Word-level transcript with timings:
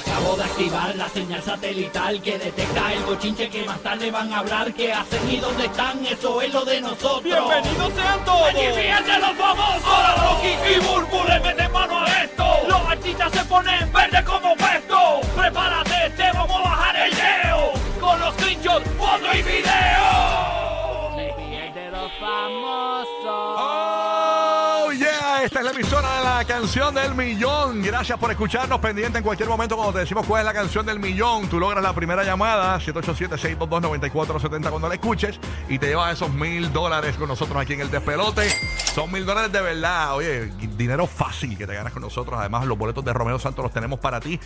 Acabo 0.00 0.34
de 0.36 0.44
activar 0.44 0.96
la 0.96 1.08
señal 1.10 1.42
satelital 1.42 2.22
que 2.22 2.38
detecta 2.38 2.92
el 2.94 3.02
bochinche 3.04 3.50
que 3.50 3.64
más 3.64 3.80
tarde 3.80 4.10
van 4.10 4.32
a 4.32 4.38
hablar. 4.38 4.72
¿Qué 4.72 4.92
hacen 4.92 5.30
y 5.30 5.36
dónde 5.36 5.66
están? 5.66 6.04
Eso 6.06 6.40
es 6.40 6.52
lo 6.54 6.64
de 6.64 6.80
nosotros. 6.80 7.22
¡Bienvenidos 7.22 7.92
sean 7.92 8.24
todos! 8.24 8.48
¡Allí 8.48 8.66
fíjense 8.74 9.18
los 9.18 9.32
famosos! 9.32 9.84
Ahora 9.84 10.14
Rocky 10.14 10.48
y 10.48 10.80
Burbu 10.80 11.24
le 11.28 11.40
meten 11.40 11.72
mano 11.72 11.98
a 12.00 12.22
esto. 12.24 12.44
Los 12.66 12.80
artistas 12.80 13.32
se 13.32 13.44
ponen 13.44 13.92
verde 13.92 14.24
como 14.24 14.56
puesto. 14.56 15.20
Prepárate, 15.36 16.10
te 16.16 16.32
vamos 16.32 16.56
a 16.56 16.62
bajar 16.62 16.96
el 16.96 17.10
leo. 17.10 17.72
Con 18.00 18.20
los 18.20 18.34
screenshots, 18.34 18.88
foto 18.96 19.34
y 19.34 19.42
video. 19.42 20.30
de 21.74 21.90
los 21.90 22.10
famosos. 22.18 22.99
Emisora 25.70 26.18
de 26.18 26.24
la 26.24 26.44
canción 26.44 26.94
del 26.94 27.14
millón. 27.14 27.82
Gracias 27.82 28.18
por 28.18 28.30
escucharnos 28.30 28.80
pendiente 28.80 29.18
en 29.18 29.24
cualquier 29.24 29.48
momento 29.48 29.76
cuando 29.76 29.92
te 29.92 30.00
decimos 30.00 30.26
cuál 30.26 30.40
es 30.40 30.46
la 30.46 30.52
canción 30.52 30.84
del 30.84 30.98
millón. 30.98 31.48
Tú 31.48 31.60
logras 31.60 31.82
la 31.82 31.92
primera 31.92 32.24
llamada, 32.24 32.78
787-622-9470 32.80 34.70
cuando 34.70 34.88
la 34.88 34.94
escuches 34.94 35.38
y 35.68 35.78
te 35.78 35.88
llevas 35.88 36.14
esos 36.14 36.30
mil 36.30 36.72
dólares 36.72 37.16
con 37.16 37.28
nosotros 37.28 37.56
aquí 37.60 37.74
en 37.74 37.82
el 37.82 37.90
despelote. 37.90 38.48
Son 38.94 39.10
mil 39.12 39.24
dólares 39.24 39.52
de 39.52 39.60
verdad. 39.60 40.16
Oye, 40.16 40.46
dinero 40.76 41.06
fácil 41.06 41.56
que 41.56 41.66
te 41.66 41.74
ganas 41.74 41.92
con 41.92 42.02
nosotros. 42.02 42.38
Además, 42.38 42.66
los 42.66 42.76
boletos 42.76 43.04
de 43.04 43.12
Romeo 43.12 43.38
Santos 43.38 43.62
los 43.62 43.72
tenemos 43.72 44.00
para 44.00 44.18
ti 44.20 44.40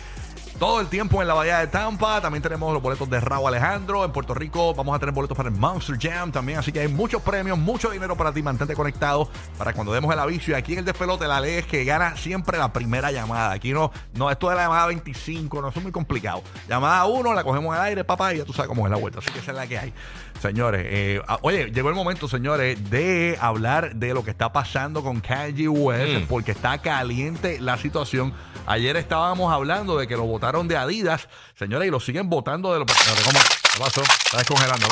todo 0.59 0.79
el 0.79 0.87
tiempo 0.87 1.21
en 1.21 1.27
la 1.27 1.33
Bahía 1.33 1.59
de 1.59 1.67
Tampa. 1.67 2.21
También 2.21 2.41
tenemos 2.41 2.73
los 2.73 2.81
boletos 2.81 3.09
de 3.09 3.19
Raúl 3.19 3.47
Alejandro. 3.47 4.05
En 4.05 4.11
Puerto 4.11 4.33
Rico 4.33 4.73
vamos 4.73 4.95
a 4.95 4.99
tener 4.99 5.13
boletos 5.13 5.35
para 5.35 5.49
el 5.49 5.55
Monster 5.55 5.97
Jam 5.99 6.31
también. 6.31 6.59
Así 6.59 6.71
que 6.71 6.79
hay 6.79 6.87
muchos 6.87 7.21
premios, 7.21 7.57
mucho 7.57 7.89
dinero 7.89 8.15
para 8.15 8.31
ti. 8.31 8.41
Mantente 8.41 8.75
conectado 8.75 9.29
para 9.57 9.73
cuando 9.73 9.93
demos 9.93 10.13
el 10.13 10.19
aviso. 10.19 10.51
Y 10.51 10.53
aquí 10.53 10.73
en 10.73 10.79
el 10.79 10.85
despelote 10.85 11.27
la 11.27 11.41
ley 11.41 11.55
es 11.55 11.65
que 11.65 11.83
gana 11.83 12.15
siempre 12.15 12.57
la 12.57 12.71
primera 12.71 13.11
llamada. 13.11 13.51
Aquí 13.51 13.73
no, 13.73 13.91
no, 14.13 14.31
esto 14.31 14.49
de 14.49 14.55
la 14.55 14.63
llamada 14.63 14.87
25, 14.87 15.61
no, 15.61 15.69
es 15.69 15.83
muy 15.83 15.91
complicado. 15.91 16.41
Llamada 16.67 17.05
1, 17.05 17.33
la 17.33 17.43
cogemos 17.43 17.75
al 17.75 17.81
aire, 17.83 18.03
papá, 18.03 18.33
y 18.33 18.37
ya 18.37 18.45
tú 18.45 18.53
sabes 18.53 18.69
cómo 18.69 18.85
es 18.85 18.91
la 18.91 18.97
vuelta. 18.97 19.19
Así 19.19 19.31
que 19.31 19.39
esa 19.39 19.51
es 19.51 19.57
la 19.57 19.67
que 19.67 19.77
hay. 19.77 19.93
Señores, 20.41 20.85
eh, 20.85 21.21
oye, 21.41 21.71
llegó 21.71 21.89
el 21.89 21.95
momento, 21.95 22.27
señores, 22.27 22.89
de 22.89 23.37
hablar 23.41 23.95
de 23.95 24.13
lo 24.13 24.23
que 24.23 24.31
está 24.31 24.51
pasando 24.51 25.01
con 25.01 25.19
Kanye 25.19 25.67
West, 25.67 26.27
porque 26.27 26.51
está 26.51 26.77
caliente 26.77 27.59
la 27.59 27.77
situación. 27.77 28.33
Ayer 28.67 28.95
estábamos 28.97 29.51
hablando 29.51 29.97
de 29.97 30.07
que 30.07 30.15
lo 30.15 30.23
votaron 30.23 30.67
de 30.67 30.77
Adidas, 30.77 31.29
señores, 31.55 31.87
y 31.87 31.91
lo 31.91 31.99
siguen 31.99 32.29
votando 32.29 32.73
de 32.73 32.79
los. 32.79 32.87
¿Cómo? 32.87 33.39
¿Qué 33.73 33.79
pasó? 33.79 34.01
Está 34.01 34.37
descongelando. 34.37 34.87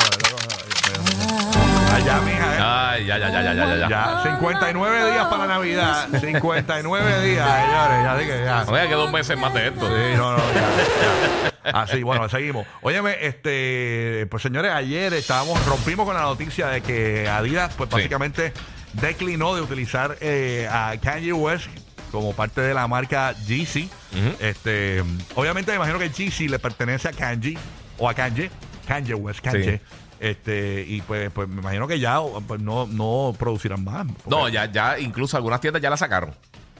Allá, 1.94 2.20
mija, 2.22 2.56
¿eh? 2.56 2.58
Ay, 2.60 3.06
ya, 3.06 3.18
ya, 3.18 3.30
ya, 3.30 3.42
ya, 3.42 3.54
ya, 3.54 3.76
ya. 3.76 3.88
Ya, 3.88 4.22
59 4.24 5.12
días 5.12 5.26
para 5.26 5.46
Navidad. 5.46 6.08
59 6.20 7.22
días, 7.28 7.48
señores. 7.48 8.04
Ya 8.04 8.16
dije, 8.16 8.44
ya. 8.44 8.64
No 8.64 8.72
que 8.72 8.94
dos 8.94 9.12
meses 9.12 9.38
más 9.38 9.54
de 9.54 9.68
esto. 9.68 9.86
Sí, 9.86 10.16
no, 10.16 10.32
no, 10.32 10.38
ya, 10.38 11.44
ya. 11.44 11.53
Así, 11.72 12.02
bueno, 12.02 12.28
seguimos. 12.28 12.66
Óyeme, 12.82 13.16
este, 13.20 14.26
pues 14.30 14.42
señores, 14.42 14.72
ayer 14.72 15.12
estábamos, 15.14 15.64
rompimos 15.66 16.06
con 16.06 16.14
la 16.14 16.22
noticia 16.22 16.68
de 16.68 16.82
que 16.82 17.28
Adidas, 17.28 17.72
pues 17.76 17.88
básicamente 17.90 18.52
declinó 18.92 19.54
de 19.54 19.62
utilizar 19.62 20.16
eh, 20.20 20.68
a 20.70 20.94
Kanye 21.00 21.32
West 21.32 21.66
como 22.10 22.32
parte 22.32 22.60
de 22.60 22.74
la 22.74 22.86
marca 22.86 23.32
Yeezy. 23.46 23.90
Ujú. 24.12 24.36
Este, 24.40 25.02
obviamente 25.34 25.72
me 25.72 25.76
imagino 25.76 25.98
que 25.98 26.10
Yeezy 26.10 26.48
le 26.48 26.58
pertenece 26.58 27.08
a 27.08 27.12
Kanye 27.12 27.58
o 27.98 28.08
a 28.08 28.14
Kanye, 28.14 28.50
Kanye 28.86 29.14
West, 29.14 29.40
Kanye. 29.40 29.78
Sí. 29.78 29.80
Este, 30.20 30.84
y 30.88 31.02
pues, 31.02 31.30
pues 31.32 31.48
me 31.48 31.60
imagino 31.60 31.88
que 31.88 31.98
ya 31.98 32.18
pues, 32.46 32.60
no, 32.60 32.86
no 32.86 33.34
producirán 33.38 33.84
más. 33.84 34.06
No, 34.26 34.48
ya, 34.48 34.70
ya, 34.70 34.98
incluso 34.98 35.36
algunas 35.36 35.60
tiendas 35.60 35.82
ya 35.82 35.90
la 35.90 35.96
sacaron. 35.96 36.34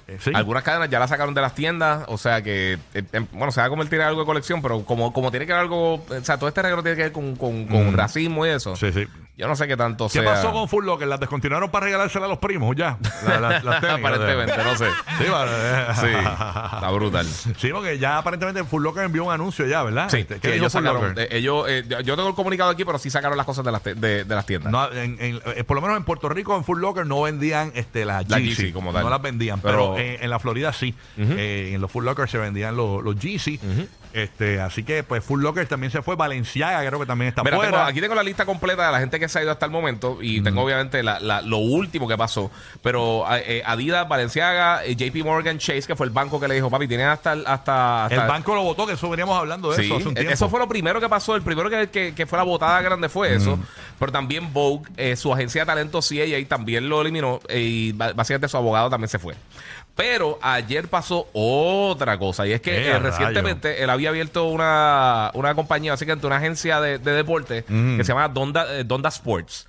Eh, 0.09 0.19
sí. 0.21 0.31
Algunas 0.35 0.63
cadenas 0.63 0.91
ya 0.91 0.99
la 0.99 1.09
sacaron 1.09 1.35
de 1.35 1.41
las 1.41 1.55
tiendas, 1.55 2.05
o 2.09 2.19
sea 2.19 2.43
que, 2.43 2.79
eh, 2.95 3.03
em, 3.13 3.27
bueno, 3.33 3.51
se 3.53 3.61
va 3.61 3.67
a 3.67 3.71
convertir 3.71 4.01
en 4.01 4.07
algo 4.07 4.21
de 4.21 4.27
colección, 4.27 4.61
pero 4.63 4.85
como, 4.85 5.13
como 5.13 5.31
tiene 5.31 5.47
que 5.47 5.53
ver 5.53 5.61
algo, 5.63 5.95
o 5.95 6.07
sea, 6.23 6.37
todo 6.39 6.49
este 6.49 6.63
regalo 6.63 6.83
tiene 6.83 6.97
que 6.97 7.03
ver 7.05 7.13
con, 7.13 7.37
con, 7.37 7.67
con 7.67 7.93
Mm. 7.93 7.97
racismo 7.97 8.47
y 8.47 8.51
eso. 8.51 8.77
Sí, 8.77 8.93
sí. 8.93 9.07
Yo 9.37 9.49
no 9.49 9.57
sé 9.57 9.67
qué 9.67 9.77
tanto 9.77 10.07
¿Qué 10.07 10.21
sea. 10.21 10.25
pasó 10.25 10.53
con 10.53 10.69
Full 10.69 10.85
Locker? 10.85 11.09
¿Las 11.09 11.19
descontinuaron 11.19 11.69
para 11.69 11.87
regalársela 11.87 12.27
a 12.27 12.29
los 12.29 12.39
primos 12.39 12.77
ya? 12.77 12.99
La- 13.27 13.41
la- 13.41 13.61
las 13.63 13.81
tenis, 13.81 13.97
Aparentemente, 13.99 14.57
no 14.63 14.77
sé. 14.77 14.87
Sí. 15.19 15.25
Sí, 16.01 16.07
está 16.07 16.91
brutal. 16.93 17.27
Sí, 17.27 17.71
porque 17.73 17.99
ya 17.99 18.19
aparentemente 18.19 18.63
Full 18.63 18.83
Locker 18.83 19.03
envió 19.05 19.25
un 19.25 19.33
anuncio 19.33 19.67
ya, 19.67 19.83
¿verdad? 19.83 20.09
Sí, 20.09 20.19
Este, 20.19 20.35
que 20.37 20.41
¿qué 20.41 20.49
dijo 20.53 20.63
ellos 20.67 20.73
Foot 20.73 20.83
sacaron. 20.85 21.09
Locker? 21.09 21.25
eh, 21.25 21.37
ellos, 21.39 21.67
eh, 21.69 21.85
yo- 22.05 22.15
tengo 22.17 22.29
el 22.29 22.35
comunicado 22.37 22.71
aquí, 22.71 22.85
pero 22.85 22.99
sí 22.99 23.11
sacaron 23.11 23.37
las 23.37 23.47
cosas 23.47 23.65
de 23.65 23.73
las, 23.73 23.83
te- 23.83 23.95
de, 23.95 24.25
de 24.25 24.35
las 24.35 24.47
tiendas. 24.47 24.71
No, 24.71 24.91
en- 24.93 25.17
en- 25.21 25.41
eh, 25.57 25.65
por 25.65 25.75
lo 25.77 25.81
menos 25.81 25.97
en 25.97 26.05
Puerto 26.05 26.29
Rico, 26.29 26.57
en 26.57 26.63
Full 26.65 26.81
Locker, 26.81 27.05
no 27.05 27.23
vendían 27.23 27.73
este, 27.75 28.05
las 28.05 28.29
La 28.29 28.39
Yeezy. 28.39 28.55
Yeezy 28.63 28.73
como 28.73 28.93
tal. 28.93 29.03
No 29.03 29.11
las 29.11 29.21
vendían, 29.23 29.61
pero, 29.61 29.95
Pero- 29.95 29.99
en, 29.99 30.23
en 30.23 30.31
la 30.31 30.39
Florida 30.39 30.73
sí. 30.73 30.95
Eh, 31.19 31.73
en 31.75 31.81
los 31.81 31.91
Full 31.91 32.05
Locker 32.05 32.29
se 32.29 32.39
vendían 32.39 32.77
los, 32.77 33.03
los 33.03 33.19
Yeezy. 33.19 33.59
Este, 34.15 34.61
así 34.61 34.85
que, 34.85 35.03
pues, 35.03 35.25
Full 35.25 35.43
Locker 35.43 35.67
también 35.67 35.91
se 35.91 36.01
fue. 36.01 36.15
Valenciaga 36.15 36.87
creo 36.87 37.01
que 37.01 37.07
también 37.07 37.31
está 37.31 37.43
Mira, 37.43 37.57
fuera. 37.57 37.73
tengo- 37.73 37.85
aquí 37.85 38.01
tengo 38.01 38.15
la 38.15 38.23
lista 38.23 38.47
completa 38.47 38.87
de 38.87 38.93
la 38.93 39.01
gente 39.01 39.19
que 39.19 39.29
se 39.29 39.41
ha 39.41 39.43
ido 39.43 39.51
hasta 39.51 39.67
el 39.67 39.73
momento 39.73 40.19
y 40.23 40.41
tengo 40.41 40.63
obviamente 40.63 41.03
la- 41.03 41.19
la- 41.19 41.43
lo 41.43 41.59
último 41.59 42.07
que 42.07 42.17
pasó. 42.17 42.49
Pero 42.81 43.25
eh, 43.33 43.63
Adidas, 43.67 44.09
Valenciaga, 44.09 44.85
eh, 44.85 44.95
JP 44.95 45.25
Morgan 45.25 45.59
Chase, 45.59 45.83
que 45.83 45.97
fue 45.97 46.07
el 46.07 46.13
banco 46.13 46.39
que 46.39 46.47
le 46.47 46.55
dijo, 46.55 46.71
papi, 46.71 46.87
tienes 46.87 47.07
hasta... 47.09 47.33
el- 47.33 47.45
hasta, 47.47 48.05
hasta 48.05 48.23
el 48.23 48.29
banco 48.29 48.55
lo 48.55 48.63
votó, 48.63 48.87
que 48.87 48.93
eso 48.93 49.11
veníamos 49.11 49.37
hablando 49.37 49.71
de 49.73 49.79
Sí, 49.79 49.87
eso 49.87 49.97
hace 49.97 50.09
un 50.09 50.15
tiempo. 50.15 50.33
eso 50.33 50.49
fue 50.49 50.61
lo 50.61 50.69
primero 50.69 51.01
que 51.01 51.09
pasó. 51.09 51.35
El 51.35 51.43
primero 51.43 51.69
que, 51.69 51.89
que- 51.91 52.15
que 52.15 52.27
fue 52.27 52.39
la 52.39 52.45
votada 52.45 52.81
grande 52.83 53.09
fue 53.09 53.35
eso. 53.35 53.59
Pero 53.99 54.13
también 54.13 54.53
Vogue, 54.53 54.89
eh, 54.97 55.17
su 55.17 55.33
agencia 55.33 55.63
de 55.63 55.67
talento 55.67 56.01
CAA 56.01 56.47
también 56.49 56.89
lo 56.89 57.01
eliminó 57.01 57.41
eh, 57.49 57.59
y 57.61 57.93
básicamente 57.93 58.47
su 58.49 58.57
abogado 58.57 58.89
también 58.91 59.09
se 59.09 59.19
fue. 59.19 59.35
Pero 59.97 60.39
ayer 60.43 60.89
pasó 60.89 61.29
otra 61.33 62.19
cosa 62.19 62.47
y 62.47 62.53
es 62.53 62.61
que 62.61 62.89
Eh, 62.91 62.99
recientemente 62.99 63.83
él 63.83 63.91
había 63.91 64.09
abierto 64.09 64.47
una, 64.47 65.31
una 65.35 65.55
compañía, 65.55 65.93
básicamente 65.93 66.27
una 66.27 66.37
agencia 66.39 66.81
de, 66.81 66.99
de 66.99 67.13
deporte 67.13 67.65
Mm. 67.69 67.97
que 67.99 68.05
se 68.05 68.09
llama 68.13 68.29
Donda, 68.29 68.67
eh, 68.75 68.83
Donda 68.85 69.09
Sports. 69.09 69.67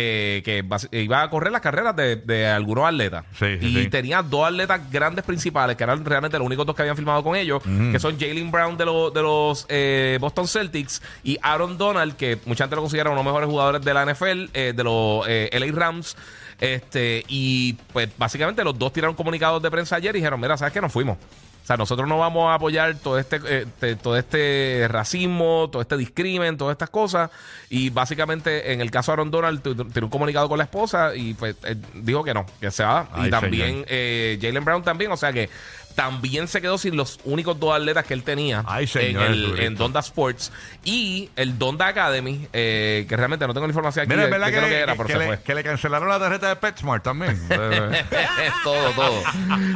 Eh, 0.00 0.42
que 0.44 0.62
bas- 0.64 0.88
iba 0.92 1.22
a 1.22 1.28
correr 1.30 1.50
las 1.50 1.60
carreras 1.60 1.96
de, 1.96 2.14
de 2.16 2.46
algunos 2.46 2.86
atletas. 2.86 3.24
Sí, 3.36 3.58
sí, 3.60 3.66
y 3.66 3.82
sí. 3.82 3.88
tenía 3.88 4.22
dos 4.22 4.46
atletas 4.46 4.80
grandes 4.92 5.24
principales, 5.24 5.76
que 5.76 5.82
eran 5.82 6.04
realmente 6.04 6.38
los 6.38 6.46
únicos 6.46 6.64
dos 6.64 6.76
que 6.76 6.82
habían 6.82 6.96
filmado 6.96 7.24
con 7.24 7.34
ellos, 7.34 7.62
que 7.90 7.98
son 7.98 8.18
Jalen 8.18 8.50
Brown 8.52 8.76
de, 8.76 8.84
los 8.84 9.12
de 9.12 9.22
los 9.22 9.66
eh, 9.68 10.18
Boston 10.20 10.46
Celtics 10.46 11.02
y 11.24 11.36
Aaron 11.42 11.76
Donald, 11.76 12.14
que 12.16 12.38
mucha 12.46 12.64
gente 12.64 12.76
lo 12.76 12.82
considera 12.82 13.10
uno 13.10 13.18
de 13.20 13.24
los 13.24 13.32
mejores 13.32 13.48
jugadores 13.50 13.82
de 13.84 13.94
la 13.94 14.04
NFL, 14.06 14.50
eh, 14.54 14.72
de 14.76 14.84
los 14.84 15.24
eh, 15.28 15.50
LA 15.52 15.72
Rams. 15.72 16.16
Este, 16.60 17.24
y 17.28 17.74
pues 17.92 18.08
básicamente 18.18 18.64
los 18.64 18.76
dos 18.78 18.92
tiraron 18.92 19.14
comunicados 19.14 19.62
de 19.62 19.70
prensa 19.70 19.96
ayer 19.96 20.14
y 20.14 20.18
dijeron, 20.18 20.40
mira, 20.40 20.56
¿sabes 20.56 20.72
qué? 20.72 20.80
Nos 20.80 20.92
fuimos. 20.92 21.16
O 21.62 21.66
sea, 21.68 21.76
nosotros 21.76 22.08
no 22.08 22.16
vamos 22.18 22.48
a 22.48 22.54
apoyar 22.54 22.94
todo 22.96 23.18
este, 23.18 23.40
eh, 23.46 23.66
te- 23.78 23.96
todo 23.96 24.16
este 24.16 24.86
racismo, 24.88 25.68
todo 25.70 25.82
este 25.82 25.98
discrimen, 25.98 26.56
todas 26.56 26.72
estas 26.72 26.88
cosas. 26.88 27.30
Y 27.68 27.90
básicamente, 27.90 28.72
en 28.72 28.80
el 28.80 28.90
caso 28.90 29.10
de 29.12 29.14
Aaron 29.14 29.30
Donald, 29.30 29.60
tiró 29.92 30.06
un 30.06 30.10
comunicado 30.10 30.48
con 30.48 30.56
la 30.56 30.64
esposa 30.64 31.14
y 31.14 31.34
pues 31.34 31.56
dijo 31.94 32.24
que 32.24 32.32
no, 32.32 32.46
que 32.60 32.70
se 32.70 32.84
va. 32.84 33.08
Ay, 33.12 33.28
y 33.28 33.30
también 33.30 33.84
eh, 33.88 34.38
Jalen 34.40 34.64
Brown 34.64 34.82
también, 34.82 35.12
o 35.12 35.16
sea 35.18 35.30
que 35.32 35.50
también 35.98 36.46
se 36.46 36.60
quedó 36.60 36.78
sin 36.78 36.96
los 36.96 37.18
únicos 37.24 37.58
dos 37.58 37.74
atletas 37.74 38.04
que 38.06 38.14
él 38.14 38.22
tenía 38.22 38.62
Ay, 38.68 38.88
en, 38.94 39.18
el, 39.20 39.58
en 39.58 39.74
Donda 39.74 39.98
Sports 39.98 40.52
y 40.84 41.28
el 41.34 41.58
Donda 41.58 41.88
Academy, 41.88 42.46
eh, 42.52 43.04
que 43.08 43.16
realmente 43.16 43.44
no 43.48 43.52
tengo 43.52 43.66
la 43.66 43.72
información 43.72 44.04
aquí 44.04 44.10
Mira, 44.14 44.28
de, 44.28 44.30
de 44.38 44.52
que, 44.52 44.60
le, 44.60 44.68
que 44.68 44.78
era, 44.78 44.96
que- 44.96 45.04
que 45.04 45.16
le- 45.18 45.26
fue. 45.26 45.42
que 45.42 45.54
le 45.56 45.64
cancelaron 45.64 46.08
la 46.08 46.20
tarjeta 46.20 46.50
de 46.50 46.54
PetSmart 46.56 47.02
también. 47.02 47.36
Eh, 47.50 48.50
todo, 48.62 48.90
todo. 48.92 49.22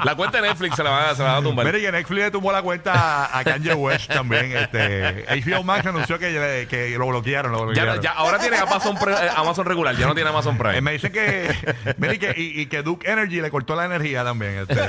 La 0.04 0.14
cuenta 0.14 0.40
de 0.40 0.46
Netflix 0.48 0.76
se 0.76 0.84
la 0.84 0.90
van 0.90 1.08
a, 1.10 1.14
se 1.16 1.22
la 1.24 1.32
van 1.32 1.38
a 1.40 1.42
tumbar. 1.42 1.66
Mira, 1.66 1.78
y 1.78 1.82
que 1.82 1.90
Netflix 1.92 2.20
le 2.24 2.30
tumbó 2.30 2.52
la 2.52 2.62
cuenta 2.62 3.36
a, 3.36 3.42
Kanye 3.42 3.74
West 3.74 4.08
también. 4.12 4.56
Este, 4.56 5.24
HBO 5.44 5.64
Max 5.64 5.84
anunció 5.86 6.18
que, 6.20 6.94
lo 6.96 7.06
bloquearon. 7.08 7.50
Lo 7.50 7.58
Ya, 7.58 7.64
bloquearon. 7.82 8.00
ya, 8.02 8.10
ahora 8.12 8.38
tiene 8.38 8.58
Amazon, 8.58 8.96
eh, 9.08 9.28
Amazon 9.36 9.66
regular, 9.66 9.96
ya 9.96 10.06
no 10.06 10.14
tiene 10.14 10.30
Amazon 10.30 10.54
Eh, 10.54 10.58
Prime. 10.58 10.80
me 10.82 10.92
dicen 10.92 11.10
que, 11.10 11.54
mira, 11.96 12.14
y 12.14 12.18
que, 12.18 12.34
y, 12.36 12.60
y 12.60 12.66
que 12.66 12.82
Duke 12.82 13.10
Energy 13.10 13.40
le 13.40 13.50
cortó 13.50 13.74
la 13.74 13.86
energía 13.86 14.22
también. 14.22 14.58
Este. 14.68 14.80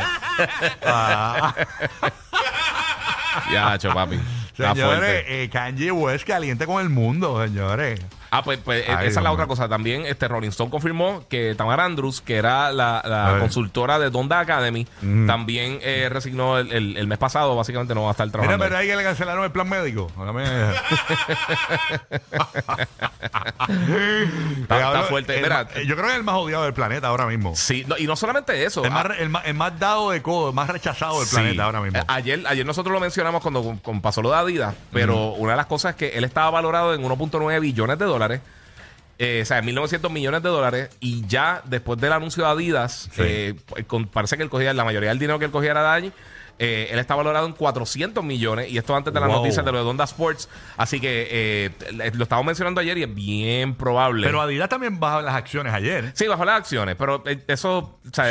Ah, 1.23 1.55
Ya, 3.51 3.77
cho, 3.77 3.93
papi. 3.93 4.19
Señores, 4.55 5.23
eh, 5.27 5.49
Kanye 5.51 5.91
West 5.91 6.25
caliente 6.25 6.65
con 6.65 6.81
el 6.81 6.89
mundo, 6.89 7.43
señores. 7.43 7.99
Ah, 8.35 8.41
pues, 8.43 8.57
pues, 8.63 8.83
Ay, 8.89 9.07
esa 9.07 9.19
es 9.19 9.23
la 9.23 9.31
otra 9.31 9.45
cosa. 9.47 9.69
También 9.69 10.05
este 10.07 10.27
Rolling 10.27 10.49
Stone 10.49 10.71
confirmó 10.71 11.23
que 11.29 11.53
Tamara 11.55 11.85
Andrews, 11.85 12.19
que 12.21 12.35
era 12.37 12.71
la, 12.71 13.37
consultora 13.39 13.99
de 13.99 14.09
Donda 14.09 14.39
Academy, 14.39 14.87
Mm. 15.01 15.27
también 15.27 15.79
eh, 15.81 16.07
resignó 16.09 16.57
el, 16.57 16.71
el- 16.71 16.97
el 16.97 17.07
mes 17.07 17.17
pasado. 17.19 17.55
Básicamente 17.55 17.93
no 17.93 18.03
va 18.03 18.09
a 18.09 18.11
estar 18.11 18.25
Mira, 18.27 18.31
trabajando. 18.39 18.63
pero 18.65 18.77
ahí 18.77 18.87
que 18.87 18.95
le 18.95 19.03
cancelaron 19.03 19.43
el 19.43 19.51
plan 19.51 19.69
médico. 19.69 20.07
Está- 24.61 24.77
está 24.77 25.03
fuerte. 25.03 25.35
El 25.37 25.43
Mira, 25.43 25.67
yo 25.85 25.95
creo 25.95 26.05
que 26.07 26.11
es 26.11 26.17
el 26.17 26.23
más 26.23 26.35
odiado 26.35 26.63
del 26.63 26.73
planeta 26.73 27.07
ahora 27.07 27.25
mismo. 27.27 27.55
Sí, 27.55 27.83
no, 27.87 27.97
y 27.97 28.05
no 28.07 28.15
solamente 28.15 28.63
eso. 28.65 28.83
El 28.83 28.91
más, 28.91 29.05
A- 29.05 29.07
re- 29.09 29.21
el, 29.23 29.29
más, 29.29 29.45
el 29.45 29.53
más 29.53 29.77
dado 29.79 30.11
de 30.11 30.21
codo, 30.21 30.49
el 30.49 30.55
más 30.55 30.69
rechazado 30.69 31.19
del 31.19 31.27
Sí. 31.27 31.35
planeta 31.35 31.63
ahora 31.65 31.81
mismo. 31.81 31.99
Eh, 31.99 32.03
ayer, 32.07 32.41
ayer 32.47 32.65
nosotros 32.65 32.93
lo 32.93 32.99
mencionamos 32.99 33.41
cuando 33.41 33.63
con- 33.63 33.77
con 33.77 34.01
pasó 34.01 34.21
lo 34.21 34.31
de 34.31 34.37
Adidas, 34.37 34.75
pero 34.91 35.31
una 35.33 35.51
de 35.53 35.57
las 35.57 35.65
cosas 35.67 35.91
es 35.91 35.95
que 35.97 36.17
él 36.17 36.23
estaba 36.23 36.49
valorado 36.49 36.93
en 36.93 37.03
1.9 37.03 37.59
billones 37.59 37.97
de 37.99 38.05
dólares. 38.05 38.22
Eh, 39.19 39.39
o 39.43 39.45
sea, 39.45 39.61
1.900 39.61 40.09
millones 40.11 40.41
de 40.43 40.49
dólares. 40.49 40.89
Y 40.99 41.25
ya 41.27 41.61
después 41.65 41.99
del 41.99 42.13
anuncio 42.13 42.43
de 42.43 42.49
Adidas, 42.49 43.09
Sí. 43.13 43.21
eh, 43.23 43.55
pues, 43.65 43.85
con- 43.85 44.07
parece 44.07 44.37
que 44.37 44.43
él 44.43 44.49
cogía 44.49 44.73
la 44.73 44.83
mayoría 44.83 45.09
del 45.09 45.19
dinero 45.19 45.39
que 45.39 45.45
él 45.45 45.51
cogía 45.51 45.71
era 45.71 45.81
de 45.83 45.89
allí. 45.89 46.11
Eh, 46.59 46.89
él 46.91 46.99
está 46.99 47.15
valorado 47.15 47.45
en 47.47 47.53
400 47.53 48.23
millones 48.23 48.69
y 48.71 48.77
esto 48.77 48.95
antes 48.95 49.13
de 49.13 49.19
las 49.19 49.27
Wow. 49.29 49.37
noticias 49.39 49.65
de 49.65 49.71
lo 49.71 49.77
de 49.79 49.83
Donda 49.83 50.03
Sports. 50.03 50.47
Así 50.77 50.99
que 50.99 51.27
eh, 51.31 51.69
lo 52.13 52.23
estábamos 52.23 52.45
mencionando 52.47 52.79
ayer 52.79 52.97
y 52.99 53.03
es 53.03 53.13
bien 53.13 53.73
probable. 53.75 54.25
Pero 54.25 54.39
Adidas 54.41 54.69
también 54.69 54.99
bajó 54.99 55.21
las 55.21 55.35
acciones 55.35 55.73
ayer. 55.73 56.11
Sí, 56.13 56.27
bajó 56.27 56.45
las 56.45 56.57
acciones, 56.59 56.95
pero 56.95 57.23
eh, 57.25 57.39
eso, 57.47 57.97
Sí. 58.11 58.21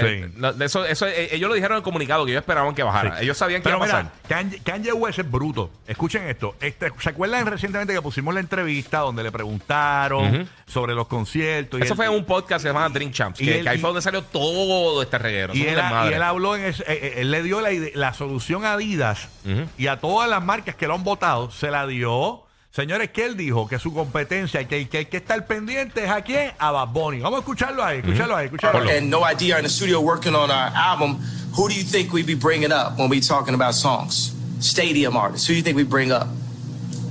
eso, 0.60 0.84
eso 0.84 1.06
ellos 1.06 1.48
lo 1.48 1.54
dijeron 1.54 1.76
en 1.76 1.78
el 1.78 1.82
comunicado 1.82 2.24
que 2.24 2.30
ellos 2.32 2.42
esperaban 2.42 2.74
que 2.74 2.82
bajara. 2.82 3.16
Sí. 3.18 3.24
Ellos 3.24 3.36
sabían 3.36 3.60
que 3.60 3.64
Pero 3.64 3.76
iba 3.78 3.86
a 3.86 3.88
pasar. 3.88 4.12
Kanye, 4.28 4.58
Kanye 4.60 4.92
West 4.92 5.18
es 5.18 5.30
bruto. 5.30 5.70
Escuchen 5.86 6.22
esto. 6.28 6.54
Este, 6.60 6.92
¿Se 7.00 7.08
acuerdan 7.10 7.46
recientemente 7.46 7.92
que 7.92 8.02
pusimos 8.02 8.32
la 8.34 8.40
entrevista 8.40 8.98
donde 9.00 9.22
le 9.24 9.32
preguntaron 9.32 10.48
sobre 10.66 10.94
los 10.94 11.06
conciertos? 11.08 11.80
y 11.80 11.82
Eso 11.84 11.94
él- 11.94 11.96
fue 11.96 12.06
en 12.06 12.12
un 12.12 12.24
podcast 12.24 12.62
que 12.64 12.68
se 12.68 12.74
llama 12.74 12.88
Drink 12.88 13.12
Champs, 13.12 13.40
y 13.40 13.44
que, 13.46 13.58
él- 13.58 13.64
que 13.64 13.68
ahí 13.70 13.78
fue 13.78 13.88
donde 13.88 14.02
salió 14.02 14.22
todo 14.22 15.02
este 15.02 15.18
reguero. 15.18 15.54
Y 15.54 15.62
Eso 15.62 15.70
él, 15.80 16.10
y 16.10 16.14
habló 16.14 16.56
en 16.56 16.64
ese- 16.66 16.84
eh, 16.86 17.14
él 17.20 17.30
le 17.30 17.42
dio 17.42 17.60
la, 17.60 17.70
la 17.94 18.12
solución 18.22 18.64
a 18.64 18.74
Adidas 18.74 19.28
Ujú. 19.44 19.66
y 19.78 19.86
a 19.88 19.98
todas 20.00 20.28
las 20.28 20.42
marcas 20.44 20.74
que 20.76 20.86
lo 20.86 20.94
han 20.94 21.04
votado, 21.04 21.50
se 21.50 21.70
la 21.70 21.86
dio. 21.86 22.42
Señores, 22.74 23.10
que 23.10 23.26
él 23.26 23.36
dijo 23.36 23.68
que 23.68 23.78
su 23.78 23.92
competencia, 23.92 24.66
que, 24.66 24.88
que 24.88 24.98
hay 24.98 25.04
que 25.06 25.18
estar 25.18 25.46
pendiente 25.46 26.04
es 26.04 26.10
a 26.10 26.22
quién? 26.22 26.52
A 26.58 26.70
Bad 26.70 26.88
Bunny. 26.88 27.20
Vamos 27.20 27.38
a 27.38 27.40
escucharlo 27.40 27.84
ahí, 27.84 27.98
escucharlo 27.98 28.34
ahí, 28.34 28.46
escucharlo 28.46 28.80
ahí. 28.88 28.96
and 28.98 29.10
No 29.10 29.22
Idea 29.30 29.58
in 29.58 29.64
the 29.64 29.68
studio 29.68 30.00
working 30.00 30.34
on 30.34 30.50
our 30.50 30.70
album, 30.74 31.18
who 31.54 31.68
do 31.68 31.74
you 31.74 31.82
think 31.84 32.12
we 32.14 32.22
be 32.22 32.34
bringing 32.34 32.72
up 32.72 32.96
when 32.98 33.10
we 33.10 33.20
talking 33.20 33.54
about 33.54 33.74
songs? 33.74 34.32
Stadium 34.60 35.16
artists. 35.16 35.46
Who 35.46 35.52
do 35.52 35.58
you 35.58 35.62
think 35.62 35.76
we 35.76 35.84
bring 35.84 36.12
up? 36.12 36.28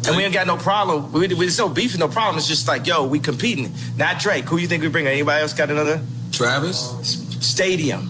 And 0.07 0.17
we 0.17 0.23
ain't 0.23 0.33
got 0.33 0.47
no 0.47 0.57
problem. 0.57 1.11
We, 1.11 1.27
we, 1.27 1.35
there's 1.45 1.59
no 1.59 1.69
beef, 1.69 1.95
no 1.95 2.07
problem. 2.07 2.37
It's 2.39 2.47
just 2.47 2.67
like, 2.67 2.87
yo, 2.87 3.05
we 3.05 3.19
competing. 3.19 3.71
Not 3.97 4.17
Drake. 4.19 4.45
Who 4.45 4.55
do 4.55 4.61
you 4.63 4.67
think 4.67 4.81
we 4.81 4.89
bring? 4.89 5.05
Anybody 5.05 5.43
else 5.43 5.53
got 5.53 5.69
another? 5.69 6.01
Travis? 6.31 6.91
S- 7.01 7.37
Stadium. 7.45 8.09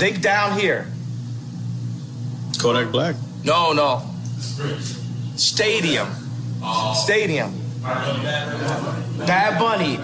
Think 0.00 0.20
down 0.22 0.58
here. 0.58 0.86
Kodak 2.58 2.90
Black. 2.90 3.16
No, 3.44 3.72
no. 3.74 4.02
Stadium. 5.36 6.08
Stadium. 6.94 7.50
Bad 9.26 9.58
Bunny. 9.58 9.98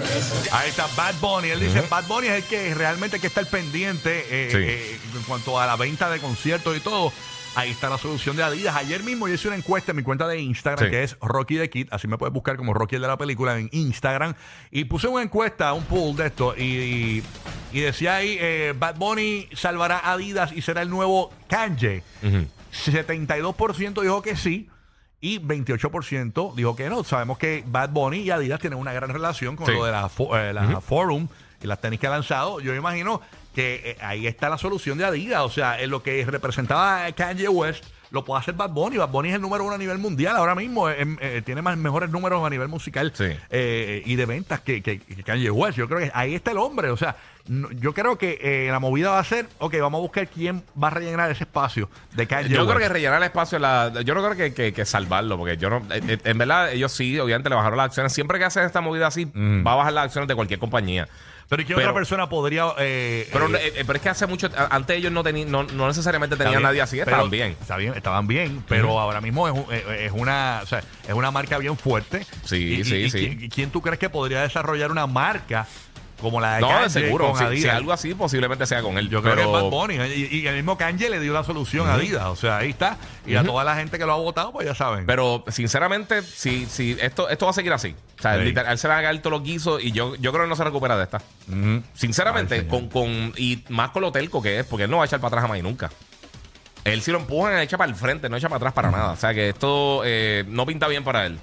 Ahí 0.52 0.68
está 0.70 0.86
Bad 0.96 1.14
Bunny. 1.20 1.48
Él 1.50 1.60
dice, 1.60 1.82
Bad 1.90 2.06
Bunny 2.06 2.28
es 2.28 2.34
el 2.34 2.44
que 2.44 2.74
realmente 2.74 3.16
hay 3.16 3.20
que 3.20 3.26
estar 3.26 3.46
pendiente 3.46 4.26
eh, 4.30 4.48
Sí. 4.50 4.56
eh, 4.58 5.00
en 5.14 5.22
cuanto 5.24 5.58
a 5.60 5.66
la 5.66 5.76
venta 5.76 6.08
de 6.10 6.18
conciertos 6.20 6.76
y 6.76 6.80
todo. 6.80 7.12
Ahí 7.56 7.70
está 7.70 7.88
la 7.88 7.96
solución 7.98 8.36
de 8.36 8.42
Adidas. 8.42 8.76
Ayer 8.76 9.02
mismo 9.02 9.26
yo 9.28 9.34
hice 9.34 9.48
una 9.48 9.56
encuesta 9.56 9.92
en 9.92 9.96
mi 9.96 10.02
cuenta 10.02 10.28
de 10.28 10.38
Instagram, 10.38 10.84
Sí. 10.84 10.90
que 10.90 11.02
es 11.02 11.16
Rocky 11.20 11.56
the 11.56 11.70
Kid. 11.70 11.88
Así 11.90 12.06
me 12.06 12.18
puedes 12.18 12.32
buscar 12.32 12.56
como 12.58 12.74
Rocky 12.74 12.96
el 12.96 13.02
de 13.02 13.08
la 13.08 13.16
película 13.16 13.58
en 13.58 13.70
Instagram. 13.72 14.34
Y 14.70 14.84
puse 14.84 15.08
una 15.08 15.22
encuesta, 15.22 15.72
un 15.72 15.84
poll 15.84 16.14
de 16.16 16.26
esto. 16.26 16.54
Y, 16.56 17.22
y 17.72 17.80
decía 17.80 18.16
ahí, 18.16 18.36
eh, 18.38 18.74
Bad 18.78 18.96
Bunny 18.96 19.48
salvará 19.54 20.00
Adidas 20.12 20.52
y 20.52 20.60
será 20.60 20.82
el 20.82 20.90
nuevo 20.90 21.32
Kanye. 21.48 22.02
72% 22.72 24.02
dijo 24.02 24.22
que 24.22 24.36
sí. 24.36 24.68
Y 25.20 25.38
28% 25.40 26.54
dijo 26.54 26.76
que 26.76 26.90
no. 26.90 27.02
Sabemos 27.04 27.38
que 27.38 27.64
Bad 27.66 27.88
Bunny 27.90 28.18
y 28.18 28.30
Adidas 28.30 28.60
tienen 28.60 28.78
una 28.78 28.92
gran 28.92 29.08
relación 29.10 29.56
con 29.56 29.66
Sí. 29.66 29.72
lo 29.72 29.84
de 29.84 29.92
la, 29.92 30.10
eh, 30.34 30.52
la 30.52 30.80
Forum 30.82 31.26
y 31.62 31.66
las 31.66 31.80
tenis 31.80 31.98
que 31.98 32.06
ha 32.06 32.10
lanzado. 32.10 32.60
Yo 32.60 32.72
me 32.72 32.78
imagino 32.78 33.22
que 33.56 33.80
eh, 33.84 33.96
ahí 34.02 34.26
está 34.26 34.48
la 34.50 34.58
solución 34.58 34.98
de 34.98 35.06
Adidas. 35.06 35.40
O 35.40 35.48
sea, 35.50 35.80
en 35.80 35.88
lo 35.90 36.02
que 36.02 36.24
representaba 36.26 37.10
Kanye 37.12 37.48
West, 37.48 37.84
lo 38.10 38.22
puede 38.24 38.40
hacer 38.40 38.54
Bad 38.54 38.70
Bunny. 38.70 38.98
Bad 38.98 39.08
Bunny 39.08 39.30
es 39.30 39.34
el 39.34 39.40
número 39.40 39.64
uno 39.64 39.74
a 39.74 39.78
nivel 39.78 39.96
mundial 39.98 40.36
ahora 40.36 40.54
mismo. 40.54 40.88
eh, 40.90 40.96
eh, 41.20 41.42
tiene 41.44 41.62
más 41.62 41.76
mejores 41.78 42.10
números 42.10 42.46
a 42.46 42.50
nivel 42.50 42.68
musical 42.68 43.12
Sí. 43.16 43.24
eh, 43.50 44.02
y 44.04 44.14
de 44.14 44.26
ventas 44.26 44.60
que, 44.60 44.82
que- 44.82 45.00
que 45.00 45.22
Kanye 45.24 45.50
West. 45.50 45.76
Yo 45.78 45.88
creo 45.88 45.98
que 46.00 46.10
ahí 46.14 46.34
está 46.34 46.50
el 46.52 46.58
hombre. 46.58 46.90
O 46.90 46.96
sea, 46.96 47.16
no- 47.48 47.70
yo 47.72 47.92
creo 47.94 48.16
que 48.18 48.38
eh, 48.40 48.68
la 48.70 48.78
movida 48.78 49.10
va 49.10 49.18
a 49.18 49.24
ser, 49.24 49.46
ok, 49.58 49.74
vamos 49.80 49.98
a 49.98 50.02
buscar 50.02 50.28
quién 50.28 50.62
va 50.80 50.88
a 50.88 50.90
rellenar 50.90 51.30
ese 51.30 51.44
espacio 51.44 51.88
de 52.14 52.26
Kanye 52.26 52.50
Yo 52.50 52.60
West. 52.60 52.68
creo 52.76 52.78
que 52.88 52.92
rellenar 52.92 53.16
el 53.18 53.24
espacio, 53.24 53.58
la, 53.58 53.90
yo 54.04 54.14
no 54.14 54.22
creo 54.30 54.52
que, 54.54 54.72
que, 54.72 54.84
salvarlo, 54.84 55.36
porque 55.38 55.56
yo 55.56 55.70
no, 55.70 55.78
eh, 55.92 56.00
eh, 56.06 56.18
en 56.22 56.38
verdad 56.38 56.72
ellos 56.72 56.92
sí, 56.92 57.18
obviamente 57.18 57.48
le 57.48 57.56
bajaron 57.56 57.78
las 57.78 57.86
acciones. 57.86 58.12
Siempre 58.12 58.38
que 58.38 58.44
hacen 58.44 58.64
esta 58.64 58.80
movida 58.82 59.06
así, 59.08 59.24
va 59.34 59.72
a 59.72 59.76
bajar 59.76 59.92
las 59.94 60.04
acciones 60.04 60.28
de 60.28 60.34
cualquier 60.36 60.60
compañía. 60.60 61.08
Pero 61.48 61.62
¿y 61.62 61.64
qué 61.64 61.74
Pero- 61.74 61.86
otra 61.86 61.94
persona 61.94 62.28
podría... 62.28 62.66
eh, 62.78 63.28
Pero, 63.32 63.46
eh, 63.54 63.60
eh, 63.60 63.72
eh, 63.76 63.84
pero 63.86 63.96
es 63.98 64.02
que 64.02 64.08
hace 64.08 64.26
mucho, 64.26 64.48
a- 64.56 64.74
antes 64.74 64.96
ellos 64.96 65.12
no 65.12 65.22
tenían, 65.22 65.50
no, 65.50 65.62
no 65.62 65.86
necesariamente 65.86 66.34
Está 66.34 66.44
tenían 66.44 66.60
bien, 66.60 66.68
nadie 66.68 66.82
así, 66.82 66.96
pero- 66.98 67.10
estaban 67.12 67.30
bien. 67.30 67.56
Está 67.60 67.76
bien, 67.76 67.94
estaban 67.94 68.26
bien, 68.26 68.64
pero 68.68 68.98
ahora 68.98 69.20
mismo 69.20 69.46
es, 69.46 69.54
un- 69.54 69.66
eh, 69.70 70.06
es 70.06 70.12
una, 70.12 70.60
o 70.62 70.66
sea, 70.66 70.82
es 71.06 71.14
una 71.14 71.30
marca 71.30 71.58
bien 71.58 71.76
fuerte. 71.76 72.26
Sí, 72.44 72.82
sí, 72.84 72.96
y 72.96 73.10
sí. 73.10 73.18
¿quién, 73.36 73.48
quién 73.50 73.70
tú 73.70 73.80
crees 73.80 73.98
que 73.98 74.10
podría 74.10 74.42
desarrollar 74.42 74.90
una 74.90 75.06
marca 75.06 75.66
como 76.20 76.40
la 76.40 76.54
de 76.56 76.60
No, 76.62 76.68
Kanye 76.68 76.82
de 76.84 76.90
seguro. 76.90 77.26
con 77.28 77.38
Si, 77.38 77.44
Adidas? 77.44 77.76
algo 77.76 77.92
así, 77.92 78.14
posiblemente 78.14 78.66
sea 78.66 78.82
con 78.82 78.96
él. 78.98 79.08
Yo 79.10 79.22
creo 79.22 79.34
pero, 79.34 79.50
que 79.52 79.56
es 79.56 79.62
Bad 79.64 79.70
Bunny. 79.70 79.94
Y, 80.14 80.38
y 80.38 80.46
el 80.46 80.56
mismo 80.56 80.76
Kanye 80.78 81.10
le 81.10 81.20
dio 81.20 81.32
la 81.32 81.44
solución 81.44 81.88
a 81.88 81.94
Adidas. 81.94 82.24
O 82.26 82.36
sea, 82.36 82.58
ahí 82.58 82.70
está. 82.70 82.96
Y 83.26 83.34
a 83.36 83.44
toda 83.44 83.64
la 83.64 83.76
gente 83.76 83.98
que 83.98 84.06
lo 84.06 84.12
ha 84.12 84.16
votado, 84.16 84.52
pues 84.52 84.66
ya 84.66 84.74
saben. 84.74 85.04
Pero 85.06 85.44
sinceramente, 85.48 86.22
si, 86.22 86.66
si 86.66 86.96
esto, 87.00 87.28
esto 87.28 87.44
va 87.46 87.50
a 87.50 87.54
seguir 87.54 87.72
así. 87.72 87.94
O 88.18 88.22
sea, 88.22 88.36
Sí. 88.38 88.44
literal, 88.44 88.72
él 88.72 88.78
se 88.78 88.88
va 88.88 88.98
a 88.98 89.02
caer 89.02 89.18
todos 89.20 89.32
los 89.32 89.42
guisos 89.42 89.82
y 89.84 89.92
yo, 89.92 90.14
yo 90.16 90.32
creo 90.32 90.44
que 90.44 90.48
no 90.48 90.56
se 90.56 90.64
recupera 90.64 90.96
de 90.96 91.04
esta. 91.04 91.18
Ujú. 91.48 91.82
Sinceramente, 91.94 92.54
Ay, 92.54 92.60
señor. 92.62 92.88
con, 92.88 92.88
con, 92.88 93.32
y 93.36 93.62
más 93.68 93.90
con 93.90 94.02
lo 94.02 94.10
telco 94.12 94.40
que 94.40 94.60
es, 94.60 94.66
porque 94.66 94.84
él 94.84 94.90
no 94.90 94.96
va 94.98 95.02
a 95.04 95.06
echar 95.06 95.20
para 95.20 95.28
atrás 95.28 95.42
jamás 95.42 95.58
y 95.58 95.62
nunca. 95.62 95.90
Él 96.84 97.02
si 97.02 97.10
lo 97.10 97.18
empujan, 97.18 97.58
echa 97.58 97.76
para 97.76 97.90
el 97.90 97.96
frente, 97.96 98.28
no 98.28 98.36
echa 98.36 98.48
para 98.48 98.56
atrás 98.58 98.72
para 98.72 98.90
nada. 98.90 99.10
O 99.12 99.16
sea 99.16 99.34
que 99.34 99.48
esto 99.48 100.02
eh, 100.04 100.44
no 100.48 100.64
pinta 100.64 100.86
bien 100.88 101.02
para 101.04 101.26
él. 101.26 101.38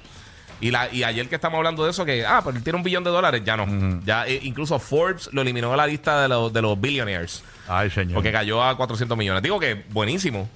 Y, 0.64 0.72
la, 0.72 0.90
y 0.94 1.04
ayer 1.04 1.28
que 1.28 1.36
estamos 1.36 1.58
hablando 1.58 1.84
de 1.84 1.92
eso, 1.92 2.06
que, 2.06 2.26
ah, 2.26 2.42
pero 2.42 2.56
él 2.56 2.64
tiene 2.64 2.78
un 2.78 2.84
billón 2.84 3.04
de 3.04 3.10
dólares, 3.10 3.42
ya 3.44 3.58
no. 3.58 4.00
Ya 4.06 4.26
eh, 4.26 4.40
incluso 4.44 4.80
Forbes 4.80 5.30
lo 5.34 5.42
eliminó 5.42 5.70
de 5.72 5.76
la 5.76 5.86
lista 5.86 6.22
de 6.22 6.30
los, 6.30 6.54
de 6.54 6.62
los 6.62 6.80
billionaires. 6.80 7.44
Ay, 7.68 7.90
señor. 7.90 8.14
Porque 8.14 8.32
cayó 8.32 8.64
a 8.64 8.78
400 8.78 9.18
millones. 9.18 9.44
Digo 9.44 9.60
que 9.60 9.84
buenísimo. 9.90 10.48